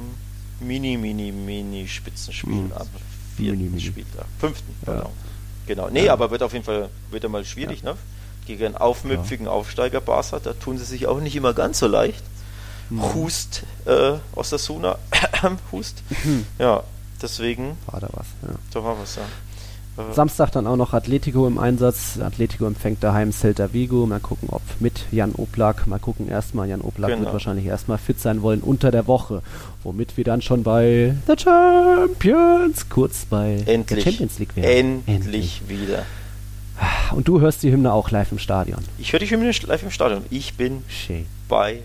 [0.61, 2.73] Mini, Mini, Mini Spitzenspiel mhm.
[2.73, 2.89] ab
[3.37, 3.83] vierten Mini, Mini.
[3.83, 4.27] Spieltag.
[4.39, 4.93] Fünften, ja.
[4.93, 5.13] genau.
[5.67, 5.91] Genau.
[5.91, 6.13] Nee, ja.
[6.13, 7.93] aber wird auf jeden Fall wieder mal schwierig, ja.
[7.93, 7.99] ne?
[8.47, 12.23] Gegen einen aufmüpfigen Aufsteiger Barca, da tun sie sich auch nicht immer ganz so leicht.
[12.91, 13.15] Mhm.
[13.15, 14.99] Hust äh, Osasuna,
[15.73, 16.03] Hust.
[16.23, 16.47] Mhm.
[16.59, 16.85] Ja,
[17.21, 17.77] deswegen.
[17.87, 18.55] War da was, ja.
[18.71, 19.23] Da war was, ja.
[20.13, 22.19] Samstag dann auch noch Atletico im Einsatz.
[22.19, 24.07] Atletico empfängt daheim Celta Vigo.
[24.07, 25.87] Mal gucken, ob mit Jan Oblak.
[25.87, 26.69] Mal gucken erstmal.
[26.69, 27.23] Jan Oblak genau.
[27.23, 29.43] wird wahrscheinlich erstmal fit sein wollen unter der Woche.
[29.83, 34.05] Womit wir dann schon bei The Champions kurz bei Endlich.
[34.05, 35.03] der Champions League werden.
[35.07, 36.03] Endlich, Endlich wieder.
[37.13, 38.85] Und du hörst die Hymne auch live im Stadion.
[38.99, 40.25] Ich höre die Hymne live im Stadion.
[40.31, 41.27] Ich bin Schön.
[41.49, 41.83] bei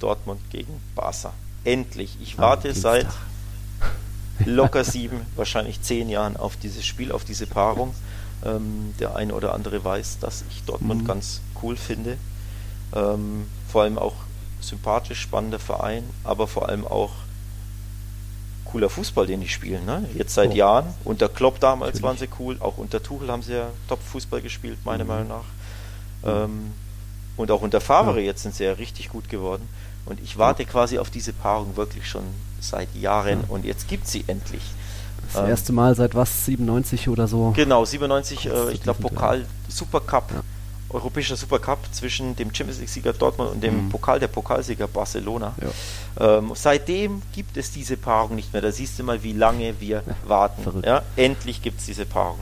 [0.00, 1.32] Dortmund gegen Barca.
[1.64, 2.18] Endlich.
[2.20, 3.06] Ich warte seit
[4.46, 7.94] locker sieben, wahrscheinlich zehn Jahren auf dieses Spiel, auf diese Paarung.
[8.44, 11.06] Ähm, der eine oder andere weiß, dass ich Dortmund mhm.
[11.06, 12.16] ganz cool finde.
[12.94, 14.14] Ähm, vor allem auch
[14.60, 17.10] sympathisch, spannender Verein, aber vor allem auch
[18.64, 19.84] cooler Fußball, den die spielen.
[19.84, 20.08] Ne?
[20.14, 20.54] Jetzt seit oh.
[20.54, 20.94] Jahren.
[21.04, 22.02] Unter Klopp damals Natürlich.
[22.02, 25.10] waren sie cool, auch unter Tuchel haben sie ja Top-Fußball gespielt, meiner mhm.
[25.10, 25.44] Meinung nach.
[26.24, 26.72] Ähm,
[27.36, 28.26] und auch unter Favre ja.
[28.26, 29.68] jetzt sind sie ja richtig gut geworden.
[30.04, 30.68] Und ich warte ja.
[30.68, 32.24] quasi auf diese Paarung wirklich schon
[32.62, 33.46] seit Jahren ja.
[33.48, 34.62] und jetzt gibt sie endlich.
[35.32, 37.52] Das ähm, erste Mal seit was, 97 oder so?
[37.56, 40.42] Genau, 97, äh, ich glaube Pokal, Supercup, ja.
[40.90, 43.88] europäischer Supercup zwischen dem Champions League-Sieger Dortmund und dem mhm.
[43.90, 45.54] Pokal der Pokalsieger Barcelona.
[45.60, 46.38] Ja.
[46.38, 48.62] Ähm, seitdem gibt es diese Paarung nicht mehr.
[48.62, 50.82] Da siehst du mal, wie lange wir warten.
[50.84, 52.38] Ja, endlich gibt es diese Paarung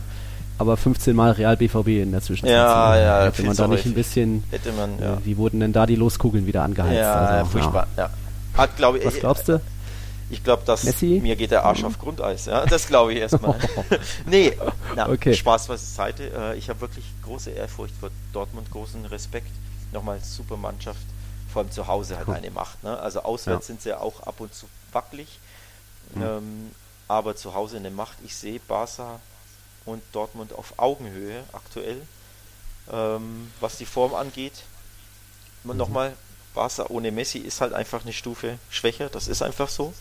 [0.61, 2.55] aber 15 Mal Real BVB in der Zwischenzeit.
[2.55, 4.45] Ja, ja, hätte man da nicht ein bisschen.
[4.51, 5.17] Hätte man, ja.
[5.25, 6.99] Wie wurden denn da die Loskugeln wieder angeheizt?
[6.99, 7.87] Ja, also, ja furchtbar.
[7.97, 8.11] Ja.
[8.55, 9.61] Hat, glaub, Was glaubst du?
[10.31, 11.19] Ich glaube, dass Messi?
[11.21, 12.47] mir geht der Arsch auf Grundeis.
[12.47, 13.59] Ja, das glaube ich erstmal.
[14.27, 14.57] nee,
[14.95, 15.35] na, okay.
[15.35, 16.31] Spaß beiseite.
[16.33, 19.51] Äh, ich habe wirklich große Ehrfurcht vor Dortmund, großen Respekt.
[19.93, 21.03] Nochmal super Mannschaft,
[21.53, 22.35] vor allem zu Hause halt cool.
[22.35, 22.83] eine Macht.
[22.85, 22.97] Ne?
[22.99, 23.73] Also auswärts ja.
[23.73, 25.41] sind sie ja auch ab und zu wackelig,
[26.15, 26.23] mhm.
[26.23, 26.71] ähm,
[27.09, 28.17] aber zu Hause eine Macht.
[28.25, 29.19] Ich sehe Barca
[29.85, 32.01] und Dortmund auf Augenhöhe aktuell,
[32.93, 34.63] ähm, was die Form angeht.
[35.65, 35.77] Mhm.
[35.77, 36.17] Nochmal,
[36.55, 39.93] Barca ohne Messi ist halt einfach eine Stufe schwächer, das ist einfach so.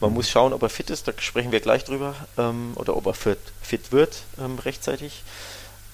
[0.00, 3.06] Man muss schauen, ob er fit ist, da sprechen wir gleich drüber, ähm, oder ob
[3.06, 5.22] er fit, fit wird ähm, rechtzeitig.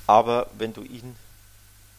[0.07, 1.14] Aber wenn du ihn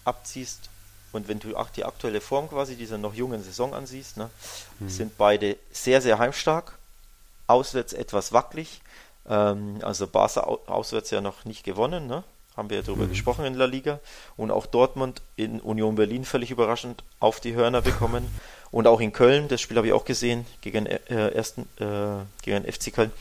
[0.03, 0.69] abziehst
[1.11, 4.29] und wenn du auch die aktuelle Form quasi dieser noch jungen Saison ansiehst, ne,
[4.79, 4.89] mhm.
[4.89, 6.77] sind beide sehr, sehr heimstark,
[7.47, 8.81] auswärts etwas wackelig.
[9.29, 12.23] Ähm, also Barca auswärts ja noch nicht gewonnen, ne?
[12.61, 13.09] Haben wir ja darüber mhm.
[13.09, 13.99] gesprochen in La Liga.
[14.37, 18.27] Und auch Dortmund in Union Berlin völlig überraschend auf die Hörner bekommen.
[18.71, 22.63] Und auch in Köln, das Spiel habe ich auch gesehen, gegen, äh, ersten, äh, gegen
[22.71, 23.11] FC Köln,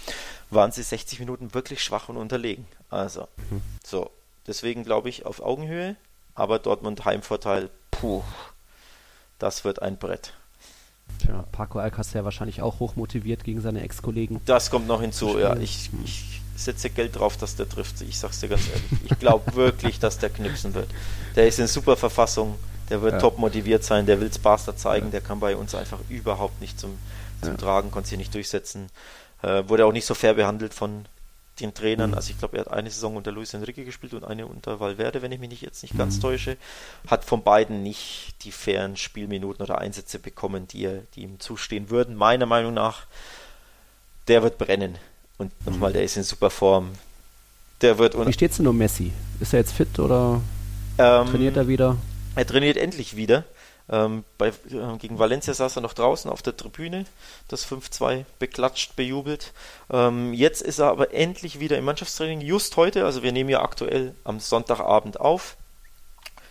[0.51, 2.67] waren sie 60 Minuten wirklich schwach und unterlegen.
[2.91, 3.63] Also, mhm.
[3.85, 4.11] so.
[4.47, 5.97] Deswegen glaube ich auf Augenhöhe,
[6.35, 8.23] aber Dortmund Heimvorteil, puh,
[9.39, 10.35] das wird ein Brett.
[11.19, 14.41] Tja, Paco Alcacer wahrscheinlich auch hoch motiviert gegen seine Ex-Kollegen.
[14.47, 15.57] Das kommt noch hinzu, ja.
[15.57, 18.01] Ich, ich setze Geld drauf, dass der trifft.
[18.03, 19.11] Ich sag's dir ganz ehrlich.
[19.11, 20.89] Ich glaube wirklich, dass der knipsen wird.
[21.37, 22.59] Der ist in super Verfassung,
[22.89, 23.19] der wird ja.
[23.19, 25.13] top motiviert sein, der will Spaster zeigen, ja.
[25.13, 26.99] der kann bei uns einfach überhaupt nicht zum,
[27.41, 27.57] zum ja.
[27.57, 28.89] Tragen, konnte sich nicht durchsetzen.
[29.43, 31.07] Äh, wurde auch nicht so fair behandelt von
[31.61, 32.11] den Trainern.
[32.11, 32.17] Mhm.
[32.17, 35.23] Also ich glaube, er hat eine Saison unter Luis Enrique gespielt und eine unter Valverde,
[35.23, 35.99] wenn ich mich nicht jetzt nicht mhm.
[35.99, 36.57] ganz täusche.
[37.07, 41.91] Hat von beiden nicht die fairen Spielminuten oder Einsätze bekommen, die, er, die ihm zustehen
[41.91, 42.17] würden.
[42.17, 43.07] Meiner Meinung nach,
[44.29, 44.99] der wird brennen.
[45.41, 46.91] Und nochmal, der ist in super Form.
[47.81, 49.11] Der wird Wie steht es denn um Messi?
[49.41, 50.43] Ist er jetzt fit oder
[50.99, 51.97] ähm, trainiert er wieder?
[52.37, 53.45] Er trainiert endlich wieder.
[53.89, 57.07] Ähm, bei, äh, gegen Valencia saß er noch draußen auf der Tribüne,
[57.49, 59.55] das 5-2 beklatscht, bejubelt.
[59.91, 63.63] Ähm, jetzt ist er aber endlich wieder im Mannschaftstraining, just heute, also wir nehmen ja
[63.63, 65.57] aktuell am Sonntagabend auf,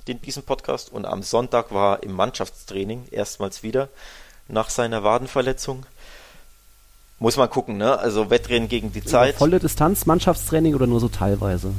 [0.07, 3.87] den, diesen Podcast, und am Sonntag war er im Mannschaftstraining erstmals wieder
[4.47, 5.85] nach seiner Wadenverletzung.
[7.19, 7.99] Muss man gucken, ne?
[7.99, 9.35] Also Wettrennen gegen die Zeit.
[9.35, 11.73] Volle Distanz, Mannschaftstraining oder nur so teilweise?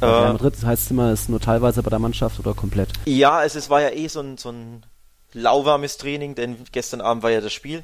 [0.00, 2.90] Äh, Real Madrid heißt immer, es ist nur teilweise bei der Mannschaft oder komplett?
[3.04, 4.86] Ja, es ist, war ja eh so ein, so ein
[5.32, 7.82] lauwarmes Training, denn gestern Abend war ja das Spiel.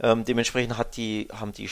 [0.00, 1.68] Ähm, dementsprechend hat die, haben die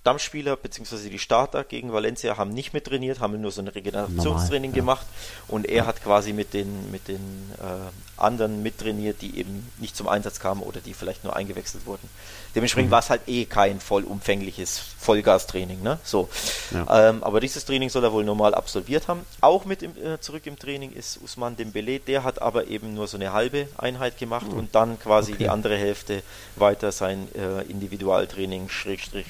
[0.00, 1.10] Stammspieler bzw.
[1.10, 4.82] die Starter gegen Valencia haben nicht mit trainiert, haben nur so ein Regenerationstraining Normal, ja.
[4.82, 5.06] gemacht
[5.46, 10.08] und er hat quasi mit den, mit den äh, anderen mittrainiert, die eben nicht zum
[10.08, 12.08] Einsatz kamen oder die vielleicht nur eingewechselt wurden.
[12.54, 12.92] Dementsprechend mhm.
[12.92, 15.82] war es halt eh kein vollumfängliches Vollgastraining.
[15.82, 15.98] Ne?
[16.02, 16.30] So.
[16.70, 17.10] Ja.
[17.10, 19.20] Ähm, aber dieses Training soll er wohl normal absolviert haben.
[19.42, 23.06] Auch mit im, äh, zurück im Training ist Usman Dembele, der hat aber eben nur
[23.06, 24.58] so eine halbe Einheit gemacht mhm.
[24.58, 25.44] und dann quasi okay.
[25.44, 26.22] die andere Hälfte
[26.56, 29.26] weiter sein äh, Individualtraining, Schrägstrich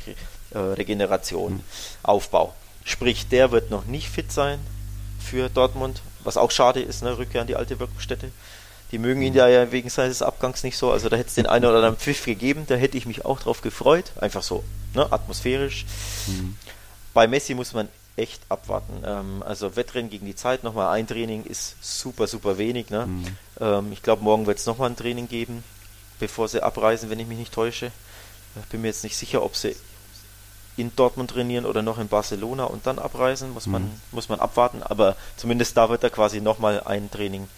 [0.53, 1.61] äh, Regeneration, mhm.
[2.03, 2.55] Aufbau.
[2.85, 4.59] Sprich, der wird noch nicht fit sein
[5.21, 7.19] für Dortmund, was auch schade ist, ne?
[7.19, 8.31] Rückkehr an die alte Wirkungsstätte.
[8.91, 9.39] Die mögen ihn mhm.
[9.39, 12.25] ja wegen seines Abgangs nicht so, also da hätte es den einen oder anderen Pfiff
[12.25, 15.07] gegeben, da hätte ich mich auch drauf gefreut, einfach so, ne?
[15.13, 15.87] atmosphärisch.
[16.27, 16.57] Mhm.
[17.15, 19.03] Bei Messi muss man echt abwarten.
[19.05, 22.91] Ähm, also Wettrennen gegen die Zeit, nochmal ein Training ist super, super wenig.
[22.91, 23.07] Ne?
[23.07, 23.27] Mhm.
[23.61, 25.65] Ähm, ich glaube, morgen wird es nochmal ein Training geben,
[26.19, 27.91] bevor sie abreisen, wenn ich mich nicht täusche.
[28.61, 29.77] Ich bin mir jetzt nicht sicher, ob sie
[30.77, 34.01] in Dortmund trainieren oder noch in Barcelona und dann abreisen, muss man, mhm.
[34.13, 37.49] muss man abwarten, aber zumindest da wird er quasi nochmal ein Training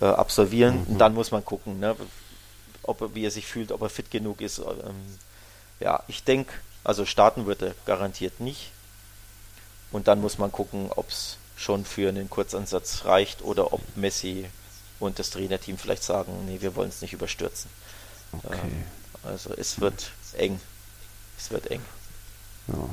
[0.00, 0.92] äh, absolvieren mhm.
[0.92, 1.96] und dann muss man gucken, ne,
[2.82, 4.58] ob er, wie er sich fühlt, ob er fit genug ist.
[4.58, 5.18] Ähm,
[5.80, 6.52] ja, ich denke,
[6.84, 8.70] also starten wird er garantiert nicht
[9.90, 14.46] und dann muss man gucken, ob es schon für einen Kurzansatz reicht oder ob Messi
[14.98, 17.70] und das Trainerteam vielleicht sagen, nee, wir wollen es nicht überstürzen.
[18.32, 18.58] Okay.
[18.62, 18.84] Ähm,
[19.24, 20.60] also es wird eng.
[21.38, 21.82] Es wird eng.
[22.68, 22.88] Ja.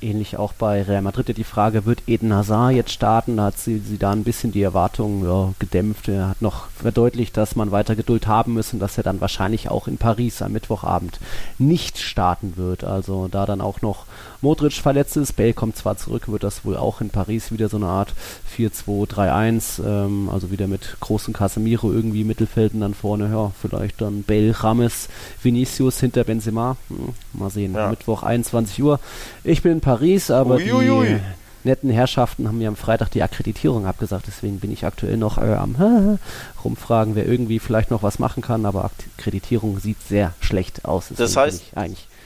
[0.00, 3.38] Ähnlich auch bei Real Madrid die Frage, wird Eden Hazard jetzt starten?
[3.38, 6.08] Da hat sie, sie da ein bisschen die Erwartungen ja, gedämpft.
[6.08, 9.88] Er hat noch verdeutlicht, dass man weiter Geduld haben müssen, dass er dann wahrscheinlich auch
[9.88, 11.18] in Paris am Mittwochabend
[11.58, 12.84] nicht starten wird.
[12.84, 14.04] Also da dann auch noch
[14.42, 17.76] Modric verletzt ist, Bale kommt zwar zurück, wird das wohl auch in Paris wieder so
[17.76, 18.14] eine Art
[18.56, 24.54] 4-2-3-1, ähm, also wieder mit großen Casemiro irgendwie Mittelfelden dann vorne, ja, vielleicht dann Bale,
[24.62, 25.08] Rames,
[25.42, 26.76] Vinicius hinter Benzema.
[26.88, 27.88] Hm, mal sehen, ja.
[27.88, 29.00] Mittwoch 21 Uhr.
[29.44, 31.06] Ich bin in Paris, aber Uiuiui.
[31.06, 35.38] die netten Herrschaften haben mir am Freitag die Akkreditierung abgesagt, deswegen bin ich aktuell noch
[35.38, 36.18] äh, am
[36.64, 41.12] rumfragen, wer irgendwie vielleicht noch was machen kann, aber Akkreditierung sieht sehr schlecht aus.
[41.16, 41.62] Das heißt,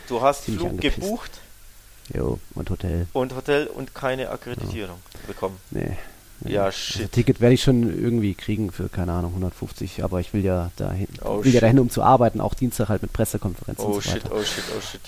[0.08, 1.02] du hast Flug angepisst.
[1.02, 1.32] gebucht?
[2.14, 3.06] Jo, und Hotel.
[3.12, 5.20] Und Hotel und keine Akkreditierung ja.
[5.26, 5.58] bekommen.
[5.70, 5.98] Nee.
[6.40, 6.52] nee.
[6.54, 7.02] Ja, shit.
[7.02, 10.70] Also, Ticket werde ich schon irgendwie kriegen für, keine Ahnung, 150, aber ich will ja
[10.76, 11.54] dahin, oh, will shit.
[11.54, 13.84] ja dahin, um zu arbeiten, auch Dienstag halt mit Pressekonferenzen.
[13.84, 15.02] Oh und so shit, oh shit, oh shit.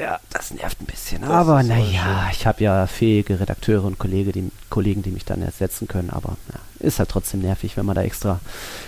[0.00, 1.20] Ja, das nervt ein bisschen.
[1.20, 5.42] Das aber naja, ich habe ja fähige Redakteure und Kollege, die, Kollegen, die mich dann
[5.42, 6.08] ersetzen können.
[6.08, 8.40] Aber ja, ist halt trotzdem nervig, wenn man da extra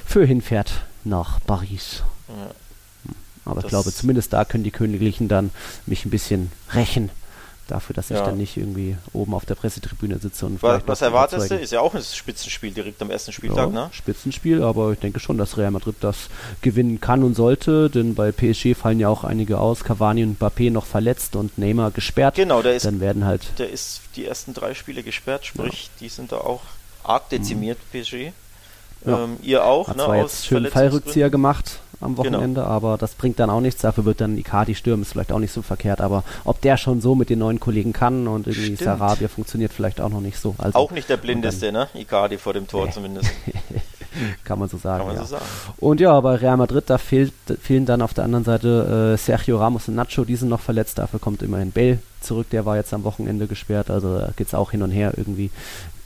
[0.06, 2.02] für hinfährt nach Paris.
[2.28, 2.34] Ja.
[2.34, 2.50] Hm.
[3.44, 5.50] Aber das ich glaube, zumindest da können die Königlichen dann
[5.84, 7.10] mich ein bisschen rächen
[7.68, 8.24] dafür, dass ich ja.
[8.24, 11.56] dann nicht irgendwie oben auf der Pressetribüne sitze und Was, was erwartest du?
[11.56, 13.88] Ist ja auch ein Spitzenspiel direkt am ersten Spieltag, ja, ne?
[13.92, 16.28] Spitzenspiel, aber ich denke schon, dass Real Madrid das
[16.60, 20.70] gewinnen kann und sollte, denn bei PSG fallen ja auch einige aus, Cavani und Mbappé
[20.70, 22.34] noch verletzt und Neymar gesperrt.
[22.34, 25.90] Genau, der ist dann werden halt der ist die ersten drei Spiele gesperrt, sprich, ja.
[26.00, 26.62] die sind da auch
[27.04, 28.00] arg dezimiert mhm.
[28.00, 28.14] PSG.
[29.04, 30.20] Ähm, ihr auch, Hat ne?
[30.20, 32.24] Jetzt schön Fallrückzieher gemacht am genau.
[32.24, 32.72] Wochenende, genau.
[32.72, 33.82] aber das bringt dann auch nichts.
[33.82, 36.00] Dafür wird dann Icardi stürmen, ist vielleicht auch nicht so verkehrt.
[36.00, 38.80] Aber ob der schon so mit den neuen Kollegen kann und irgendwie Stimmt.
[38.80, 40.54] Sarabia funktioniert vielleicht auch noch nicht so.
[40.58, 42.00] Also, auch nicht der blindeste, dann, ne?
[42.00, 42.92] Icardi vor dem Tor nee.
[42.94, 43.30] zumindest.
[44.44, 45.06] kann man so sagen.
[45.06, 45.22] Man ja.
[45.22, 45.44] so sagen.
[45.78, 49.58] Und ja, bei Real Madrid, da fehlt, fehlen dann auf der anderen Seite äh, Sergio
[49.58, 50.98] Ramos und Nacho, die sind noch verletzt.
[50.98, 54.54] Dafür kommt immerhin Bell zurück, der war jetzt am Wochenende gesperrt, also da geht es
[54.54, 55.50] auch hin und her irgendwie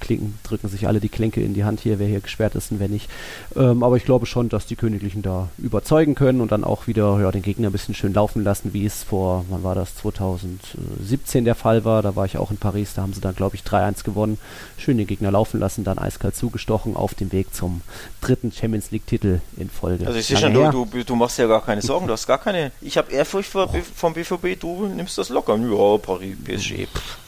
[0.00, 2.80] klinken, drücken sich alle die Klinke in die Hand hier, wer hier gesperrt ist und
[2.80, 3.08] wer nicht.
[3.56, 7.18] Ähm, aber ich glaube schon, dass die Königlichen da überzeugen können und dann auch wieder
[7.20, 11.44] ja, den Gegner ein bisschen schön laufen lassen, wie es vor, wann war das, 2017
[11.44, 12.02] der Fall war.
[12.02, 14.38] Da war ich auch in Paris, da haben sie dann, glaube ich, 3-1 gewonnen.
[14.78, 17.80] Schön den Gegner laufen lassen, dann eiskalt zugestochen auf dem Weg zum
[18.20, 20.06] dritten Champions League-Titel in Folge.
[20.06, 22.72] Also ich sehe schon, du, du, machst ja gar keine Sorgen, du hast gar keine.
[22.80, 25.56] Ich habe Ehrfurcht vor, vom BVB, du nimmst das locker.
[25.56, 26.86] Ja, Paris, PSG.
[26.86, 27.26] Pff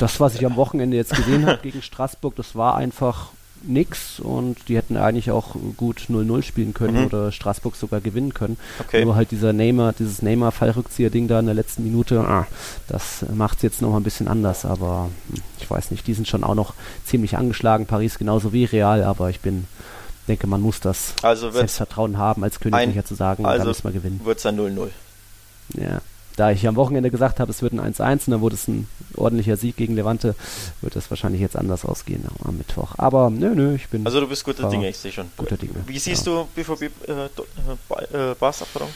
[0.00, 3.28] das, was ich am Wochenende jetzt gesehen habe gegen Straßburg, das war einfach
[3.62, 7.06] nix und die hätten eigentlich auch gut 0-0 spielen können mhm.
[7.06, 8.56] oder Straßburg sogar gewinnen können.
[8.78, 9.04] Okay.
[9.04, 12.46] Nur halt dieser Neymar, dieses Neymar-Fallrückzieher-Ding da in der letzten Minute, ah,
[12.88, 15.10] das macht es jetzt nochmal ein bisschen anders, aber
[15.58, 16.72] ich weiß nicht, die sind schon auch noch
[17.04, 19.66] ziemlich angeschlagen, Paris genauso wie Real, aber ich bin
[20.26, 23.92] denke, man muss das also Selbstvertrauen haben, als Königlicher zu sagen, also da müssen wir
[23.92, 24.20] gewinnen.
[24.24, 24.88] Wird es ein 0-0.
[25.74, 26.00] Ja
[26.40, 28.88] da ich am Wochenende gesagt habe, es wird ein 1-1 und dann wurde es ein
[29.14, 30.34] ordentlicher Sieg gegen Levante,
[30.80, 32.94] wird das wahrscheinlich jetzt anders ausgehen am Mittwoch.
[32.96, 34.06] Aber nö, nö, ich bin.
[34.06, 35.30] Also du bist guter Dinge, ich sehe schon.
[35.36, 35.74] Guter Dinge.
[35.86, 36.32] Wie siehst ja.
[36.32, 38.88] du BVB äh, äh, Barca, pardon?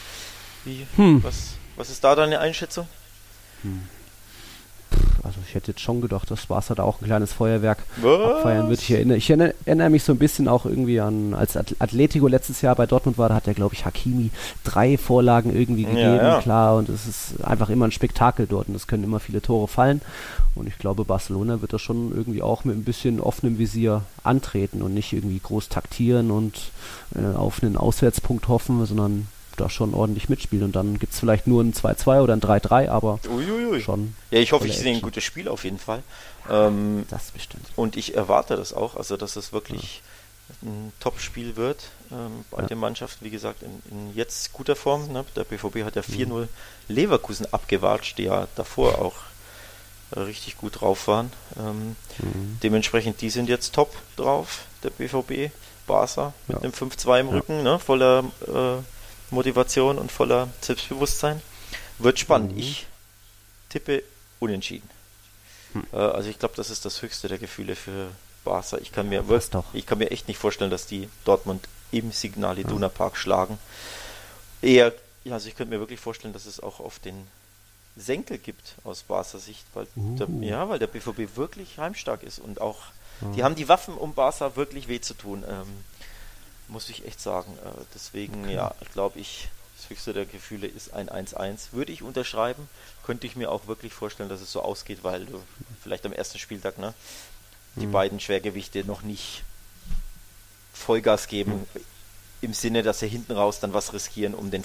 [0.64, 1.22] Wie, hm.
[1.22, 2.88] was, was ist da deine Einschätzung?
[3.62, 3.82] Hm
[5.22, 8.36] also ich hätte jetzt schon gedacht, dass Barca da auch ein kleines Feuerwerk Was?
[8.36, 8.80] abfeiern wird.
[8.80, 12.60] Ich erinnere, ich erinnere, erinnere, mich so ein bisschen auch irgendwie an, als Atletico letztes
[12.60, 14.30] Jahr bei Dortmund war, da hat ja, glaube ich, Hakimi
[14.64, 16.40] drei Vorlagen irgendwie gegeben, ja, ja.
[16.40, 19.68] klar, und es ist einfach immer ein Spektakel dort und es können immer viele Tore
[19.68, 20.00] fallen.
[20.54, 24.82] Und ich glaube, Barcelona wird das schon irgendwie auch mit ein bisschen offenem Visier antreten
[24.82, 26.70] und nicht irgendwie groß taktieren und
[27.16, 29.26] äh, auf einen Auswärtspunkt hoffen, sondern
[29.56, 30.64] da schon ordentlich mitspielen.
[30.64, 33.80] Und dann gibt es vielleicht nur ein 2-2 oder ein 3-3, aber Uiuiui.
[33.80, 34.14] schon.
[34.30, 36.02] Ja, ich hoffe, ich sehe ein gutes Spiel auf jeden Fall.
[36.50, 37.66] Ähm, das bestimmt.
[37.76, 40.02] Und ich erwarte das auch, also dass es wirklich
[40.62, 40.68] ja.
[40.68, 41.90] ein Top-Spiel wird.
[42.10, 42.76] Ähm, beide ja.
[42.76, 45.12] Mannschaften, wie gesagt, in, in, jetzt guter Form.
[45.12, 45.24] Ne?
[45.36, 46.48] Der BVB hat ja 4-0 mhm.
[46.88, 49.14] Leverkusen abgewatscht, die ja davor auch
[50.14, 51.32] äh, richtig gut drauf waren.
[51.58, 52.58] Ähm, mhm.
[52.62, 55.50] Dementsprechend, die sind jetzt top drauf, der BVB.
[55.86, 56.62] Barca mit ja.
[56.62, 57.78] einem 5-2 im Rücken, ne?
[57.78, 58.82] voller äh,
[59.30, 61.42] Motivation und voller Selbstbewusstsein.
[61.98, 62.52] Wird spannend.
[62.52, 62.58] Mhm.
[62.58, 62.86] Ich
[63.68, 64.02] tippe
[64.40, 64.88] unentschieden.
[65.72, 65.84] Hm.
[65.92, 68.08] Äh, also ich glaube, das ist das höchste der Gefühle für
[68.44, 68.78] Barca.
[68.78, 72.12] Ich kann mir, ja, wirklich, ich kann mir echt nicht vorstellen, dass die Dortmund im
[72.12, 73.58] Signal Iduna Park schlagen.
[74.62, 74.92] Eher,
[75.30, 77.26] also ich könnte mir wirklich vorstellen, dass es auch auf den
[77.96, 80.16] Senkel gibt aus Barca Sicht, weil uh.
[80.16, 82.78] der, ja, weil der BVB wirklich heimstark ist und auch
[83.20, 83.28] ja.
[83.30, 85.44] die haben die Waffen, um Barca wirklich weh zu tun.
[85.48, 85.84] Ähm,
[86.68, 87.52] muss ich echt sagen.
[87.64, 88.54] Äh, deswegen, okay.
[88.54, 91.72] ja, glaube ich, das höchste der Gefühle ist ein 1-1.
[91.72, 92.68] Würde ich unterschreiben,
[93.04, 95.42] könnte ich mir auch wirklich vorstellen, dass es so ausgeht, weil du
[95.82, 96.94] vielleicht am ersten Spieltag, ne,
[97.76, 97.92] die mhm.
[97.92, 99.42] beiden Schwergewichte noch nicht
[100.72, 101.80] Vollgas geben, mhm.
[102.40, 104.64] im Sinne, dass sie hinten raus dann was riskieren, um den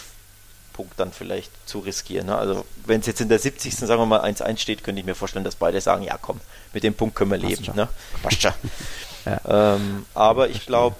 [0.73, 2.27] Punkt dann vielleicht zu riskieren.
[2.27, 2.37] Ne?
[2.37, 3.75] Also wenn es jetzt in der 70.
[3.75, 6.39] sagen wir mal 1-1 steht, könnte ich mir vorstellen, dass beide sagen, ja komm,
[6.71, 7.65] mit dem Punkt können wir leben.
[7.75, 7.89] Ne?
[8.23, 8.43] Passt
[9.25, 9.75] ja.
[9.75, 10.95] ähm, aber ich glaube,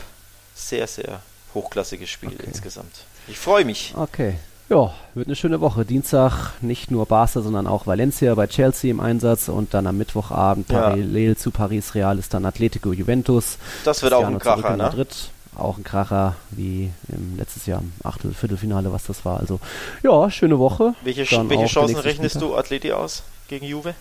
[0.59, 1.21] sehr, sehr
[1.53, 2.43] hochklassiges Spiel okay.
[2.45, 3.05] insgesamt.
[3.27, 3.93] Ich freue mich.
[3.95, 4.35] Okay.
[4.69, 5.83] Ja, wird eine schöne Woche.
[5.83, 10.67] Dienstag nicht nur Barca, sondern auch Valencia bei Chelsea im Einsatz und dann am Mittwochabend
[10.67, 11.35] parallel ja.
[11.35, 13.57] zu Paris Real ist dann Atletico Juventus.
[13.83, 14.83] Das wird auch ein Kracher, ne?
[14.83, 15.31] Madrid.
[15.55, 19.39] Auch ein Kracher wie im letztes Jahr im Achtel, Viertelfinale, was das war.
[19.39, 19.59] Also
[20.03, 20.93] ja, schöne Woche.
[21.03, 22.51] Welche, welche Chancen rechnest Spieltag.
[22.51, 23.95] du Atleti aus gegen Juve?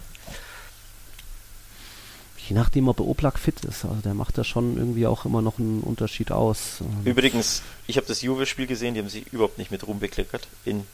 [2.49, 3.85] Je nachdem, ob Oblak fit ist.
[3.85, 6.79] Also der macht da schon irgendwie auch immer noch einen Unterschied aus.
[7.05, 10.87] Übrigens, ich habe das Juve-Spiel gesehen, die haben sich überhaupt nicht mit Ruhm bekleckert in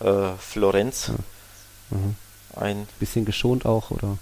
[0.00, 1.08] äh, Florenz.
[1.08, 1.96] Ja.
[1.96, 2.16] Mhm.
[2.56, 4.18] Ein bisschen geschont auch, oder?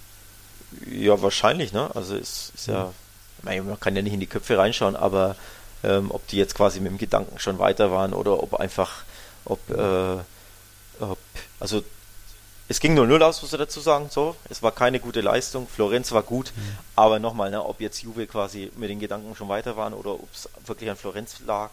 [0.89, 1.95] Ja, wahrscheinlich, ne?
[1.95, 2.91] Also es ist ja,
[3.43, 3.67] mhm.
[3.67, 5.35] man kann ja nicht in die Köpfe reinschauen, aber
[5.83, 9.03] ähm, ob die jetzt quasi mit dem Gedanken schon weiter waren oder ob einfach,
[9.45, 10.17] ob, äh,
[10.99, 11.19] ob
[11.59, 11.83] also
[12.69, 14.07] es ging nur 0 aus, muss ich dazu sagen.
[14.09, 15.67] So, es war keine gute Leistung.
[15.67, 16.77] Florenz war gut, mhm.
[16.95, 20.29] aber nochmal, ne, ob jetzt Juve quasi mit den Gedanken schon weiter waren oder ob
[20.33, 21.71] es wirklich an Florenz lag,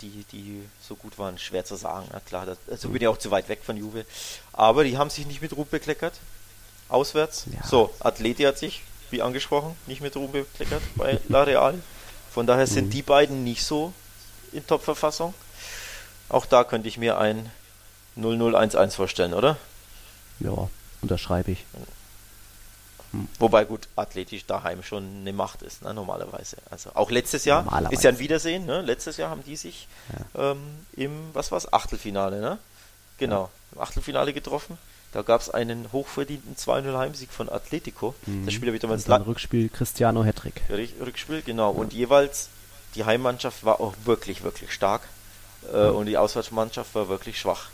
[0.00, 2.06] die, die so gut waren, schwer zu sagen.
[2.12, 4.04] Na klar, das, also bin ich auch zu weit weg von Juve.
[4.52, 6.14] Aber die haben sich nicht mit Ruhm bekleckert.
[6.88, 7.46] Auswärts.
[7.52, 7.66] Ja.
[7.66, 11.74] So, Atleti hat sich, wie angesprochen, nicht mit Ruhm bekleckert bei La Real.
[12.32, 12.90] Von daher sind mhm.
[12.90, 13.92] die beiden nicht so
[14.52, 15.34] in Top-Verfassung.
[16.28, 17.50] Auch da könnte ich mir ein
[18.18, 19.56] 0-0-1-1 vorstellen, oder?
[20.40, 20.68] Ja,
[21.02, 21.64] unterschreibe ich.
[23.12, 23.28] Hm.
[23.38, 26.56] Wobei gut, athletisch daheim schon eine Macht ist, ne, normalerweise.
[26.70, 28.82] Also auch letztes Jahr ist ja ein Wiedersehen, ne?
[28.82, 29.88] Letztes Jahr haben die sich
[30.34, 30.52] ja.
[30.52, 30.58] ähm,
[30.94, 32.58] im, was war's, Achtelfinale, ne?
[33.18, 33.50] Genau, ja.
[33.72, 34.78] im Achtelfinale getroffen.
[35.12, 38.14] Da gab es einen hochverdienten 2-0 Heimsieg von Atletico.
[38.26, 38.44] Mhm.
[38.44, 39.22] Das Spiel habe ich damals lang.
[39.22, 40.60] Rückspiel Cristiano Hattrick.
[40.68, 41.72] Rückspiel, genau.
[41.72, 41.78] Ja.
[41.78, 42.50] Und jeweils
[42.94, 45.02] die Heimmannschaft war auch wirklich, wirklich stark.
[45.72, 47.68] Äh, und die Auswärtsmannschaft war wirklich schwach.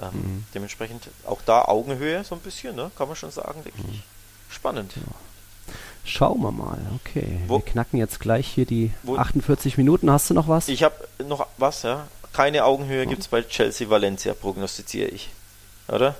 [0.00, 0.44] Ähm, mhm.
[0.54, 2.90] Dementsprechend auch da Augenhöhe so ein bisschen, ne?
[2.96, 3.90] kann man schon sagen, denke mhm.
[3.92, 4.02] ich.
[4.50, 4.92] Spannend.
[4.96, 5.02] Ja.
[6.04, 7.40] Schauen wir mal, okay.
[7.46, 7.58] Wo?
[7.58, 9.16] Wir knacken jetzt gleich hier die Wo?
[9.16, 10.10] 48 Minuten.
[10.10, 10.68] Hast du noch was?
[10.68, 10.94] Ich habe
[11.26, 12.06] noch was, ja.
[12.32, 13.08] Keine Augenhöhe oh.
[13.08, 15.28] gibt es bei Chelsea Valencia, prognostiziere ich.
[15.88, 16.14] Oder?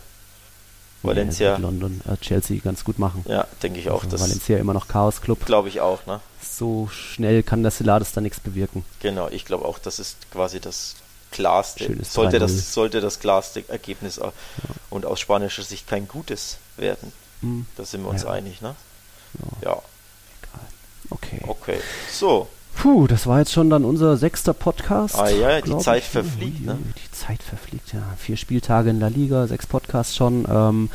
[1.03, 1.53] Valencia.
[1.53, 3.25] Ja, London, äh, Chelsea ganz gut machen.
[3.29, 4.03] Ja, denke ich auch.
[4.03, 5.47] Also Valencia immer noch Chaos-Club.
[5.47, 6.21] Glaube ich auch, ne?
[6.43, 8.85] So schnell kann der Celades da nichts bewirken.
[9.01, 10.97] Genau, ich glaube auch, das ist quasi das
[11.31, 11.97] klarste.
[12.05, 14.33] Sollte das, sollte das klarste Ergebnis ja.
[14.91, 17.13] und aus spanischer Sicht kein gutes werden.
[17.41, 17.67] Hm.
[17.77, 18.31] Da sind wir uns ja.
[18.31, 18.75] einig, ne?
[19.63, 19.71] Ja.
[19.71, 19.83] ja.
[21.11, 21.41] Okay.
[21.47, 21.81] Okay.
[22.13, 22.49] So.
[22.75, 25.17] Puh, das war jetzt schon dann unser sechster Podcast.
[25.19, 26.09] Ah ja, die Zeit ich.
[26.09, 26.79] verfliegt, ne?
[26.97, 28.03] Die Zeit verfliegt, ja.
[28.19, 30.47] Vier Spieltage in der Liga, sechs Podcasts schon.
[30.49, 30.91] Ähm,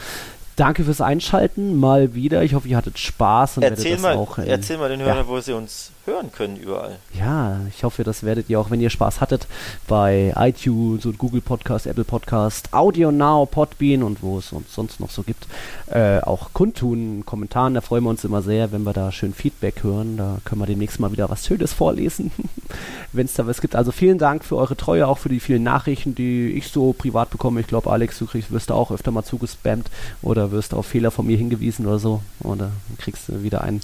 [0.55, 2.43] Danke fürs Einschalten mal wieder.
[2.43, 5.39] Ich hoffe, ihr hattet Spaß und erzähl mal, auch, äh, erzähl mal den Hörern, wo
[5.39, 6.97] sie uns hören können überall.
[7.17, 9.47] Ja, ich hoffe, das werdet ihr auch, wenn ihr Spaß hattet,
[9.87, 14.99] bei iTunes und Google Podcast, Apple Podcast, Audio Now, Podbean und wo es uns sonst
[14.99, 15.47] noch so gibt,
[15.87, 17.73] äh, auch kundtun, Kommentaren.
[17.73, 20.17] Da freuen wir uns immer sehr, wenn wir da schön Feedback hören.
[20.17, 22.31] Da können wir demnächst mal wieder was Schönes vorlesen,
[23.13, 23.75] wenn es da was gibt.
[23.75, 27.29] Also vielen Dank für eure Treue, auch für die vielen Nachrichten, die ich so privat
[27.29, 27.61] bekomme.
[27.61, 29.89] Ich glaube, Alex, du kriegst, wirst da auch öfter mal zugespammt
[30.21, 32.21] oder wirst auf Fehler von mir hingewiesen oder so.
[32.41, 33.79] Oder kriegst du wieder einen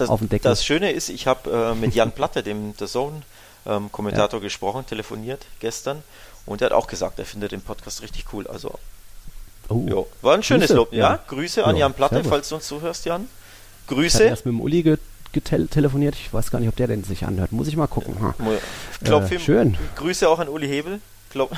[0.00, 0.48] das, auf den Deckel.
[0.48, 4.46] Das Schöne ist, ich habe äh, mit Jan Platte, dem The Zone-Kommentator, ähm, ja.
[4.46, 6.02] gesprochen, telefoniert gestern
[6.46, 8.46] und er hat auch gesagt, er findet den Podcast richtig cool.
[8.46, 8.78] Also,
[9.68, 9.84] oh.
[9.88, 10.76] jo, war ein schönes Grüße.
[10.76, 10.92] Lob.
[10.92, 11.24] Ja, ja.
[11.26, 12.30] Grüße an Jan Platte, Servus.
[12.30, 13.28] falls du uns zuhörst, Jan.
[13.86, 14.24] Grüße.
[14.24, 14.98] Ich erst mit dem Uli ge
[15.70, 16.14] telefoniert.
[16.14, 17.52] Ich weiß gar nicht, ob der denn sich anhört.
[17.52, 18.16] Muss ich mal gucken.
[18.20, 18.34] Ja.
[19.04, 19.76] Klopf äh, schön.
[19.96, 21.00] Grüße auch an Uli Hebel.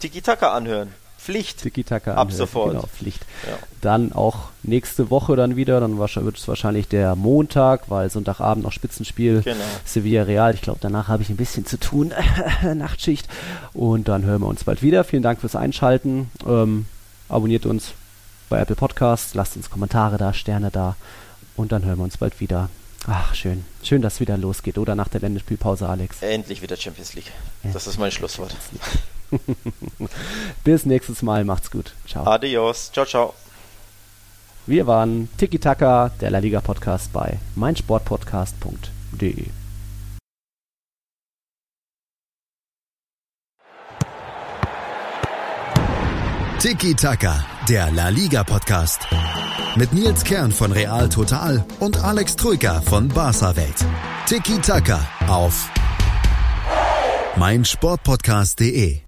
[0.00, 0.94] Tiki-Taka anhören.
[1.18, 1.62] Pflicht.
[1.62, 2.72] Tiki-Taka Ab sofort.
[2.72, 3.26] Genau, Pflicht.
[3.46, 3.58] Ja.
[3.80, 8.72] Dann auch nächste Woche dann wieder, dann wird es wahrscheinlich der Montag, weil Sonntagabend noch
[8.72, 9.64] Spitzenspiel genau.
[9.84, 10.54] Sevilla Real.
[10.54, 12.14] Ich glaube, danach habe ich ein bisschen zu tun,
[12.74, 13.28] Nachtschicht.
[13.74, 15.04] Und dann hören wir uns bald wieder.
[15.04, 16.30] Vielen Dank fürs Einschalten.
[16.46, 16.86] Ähm,
[17.28, 17.92] abonniert uns
[18.48, 20.96] bei Apple Podcasts, lasst uns Kommentare da, Sterne da
[21.56, 22.70] und dann hören wir uns bald wieder.
[23.06, 23.64] Ach, schön.
[23.82, 26.22] Schön, dass es wieder losgeht, oder nach der Länderspielpause, Alex?
[26.22, 27.32] Endlich wieder Champions League.
[27.72, 28.54] Das ist mein Schlusswort.
[30.64, 31.44] Bis nächstes Mal.
[31.44, 31.94] Macht's gut.
[32.06, 32.24] Ciao.
[32.26, 32.90] Adios.
[32.92, 33.34] Ciao, ciao.
[34.66, 39.46] Wir waren Tiki Taka, der La Liga Podcast bei meinsportpodcast.de.
[46.60, 49.06] Tiki Taka, der La Liga Podcast.
[49.76, 53.86] Mit Nils Kern von Real Total und Alex Troika von Barca Welt.
[54.26, 55.70] Tiki Taka auf
[57.36, 59.07] meinsportpodcast.de.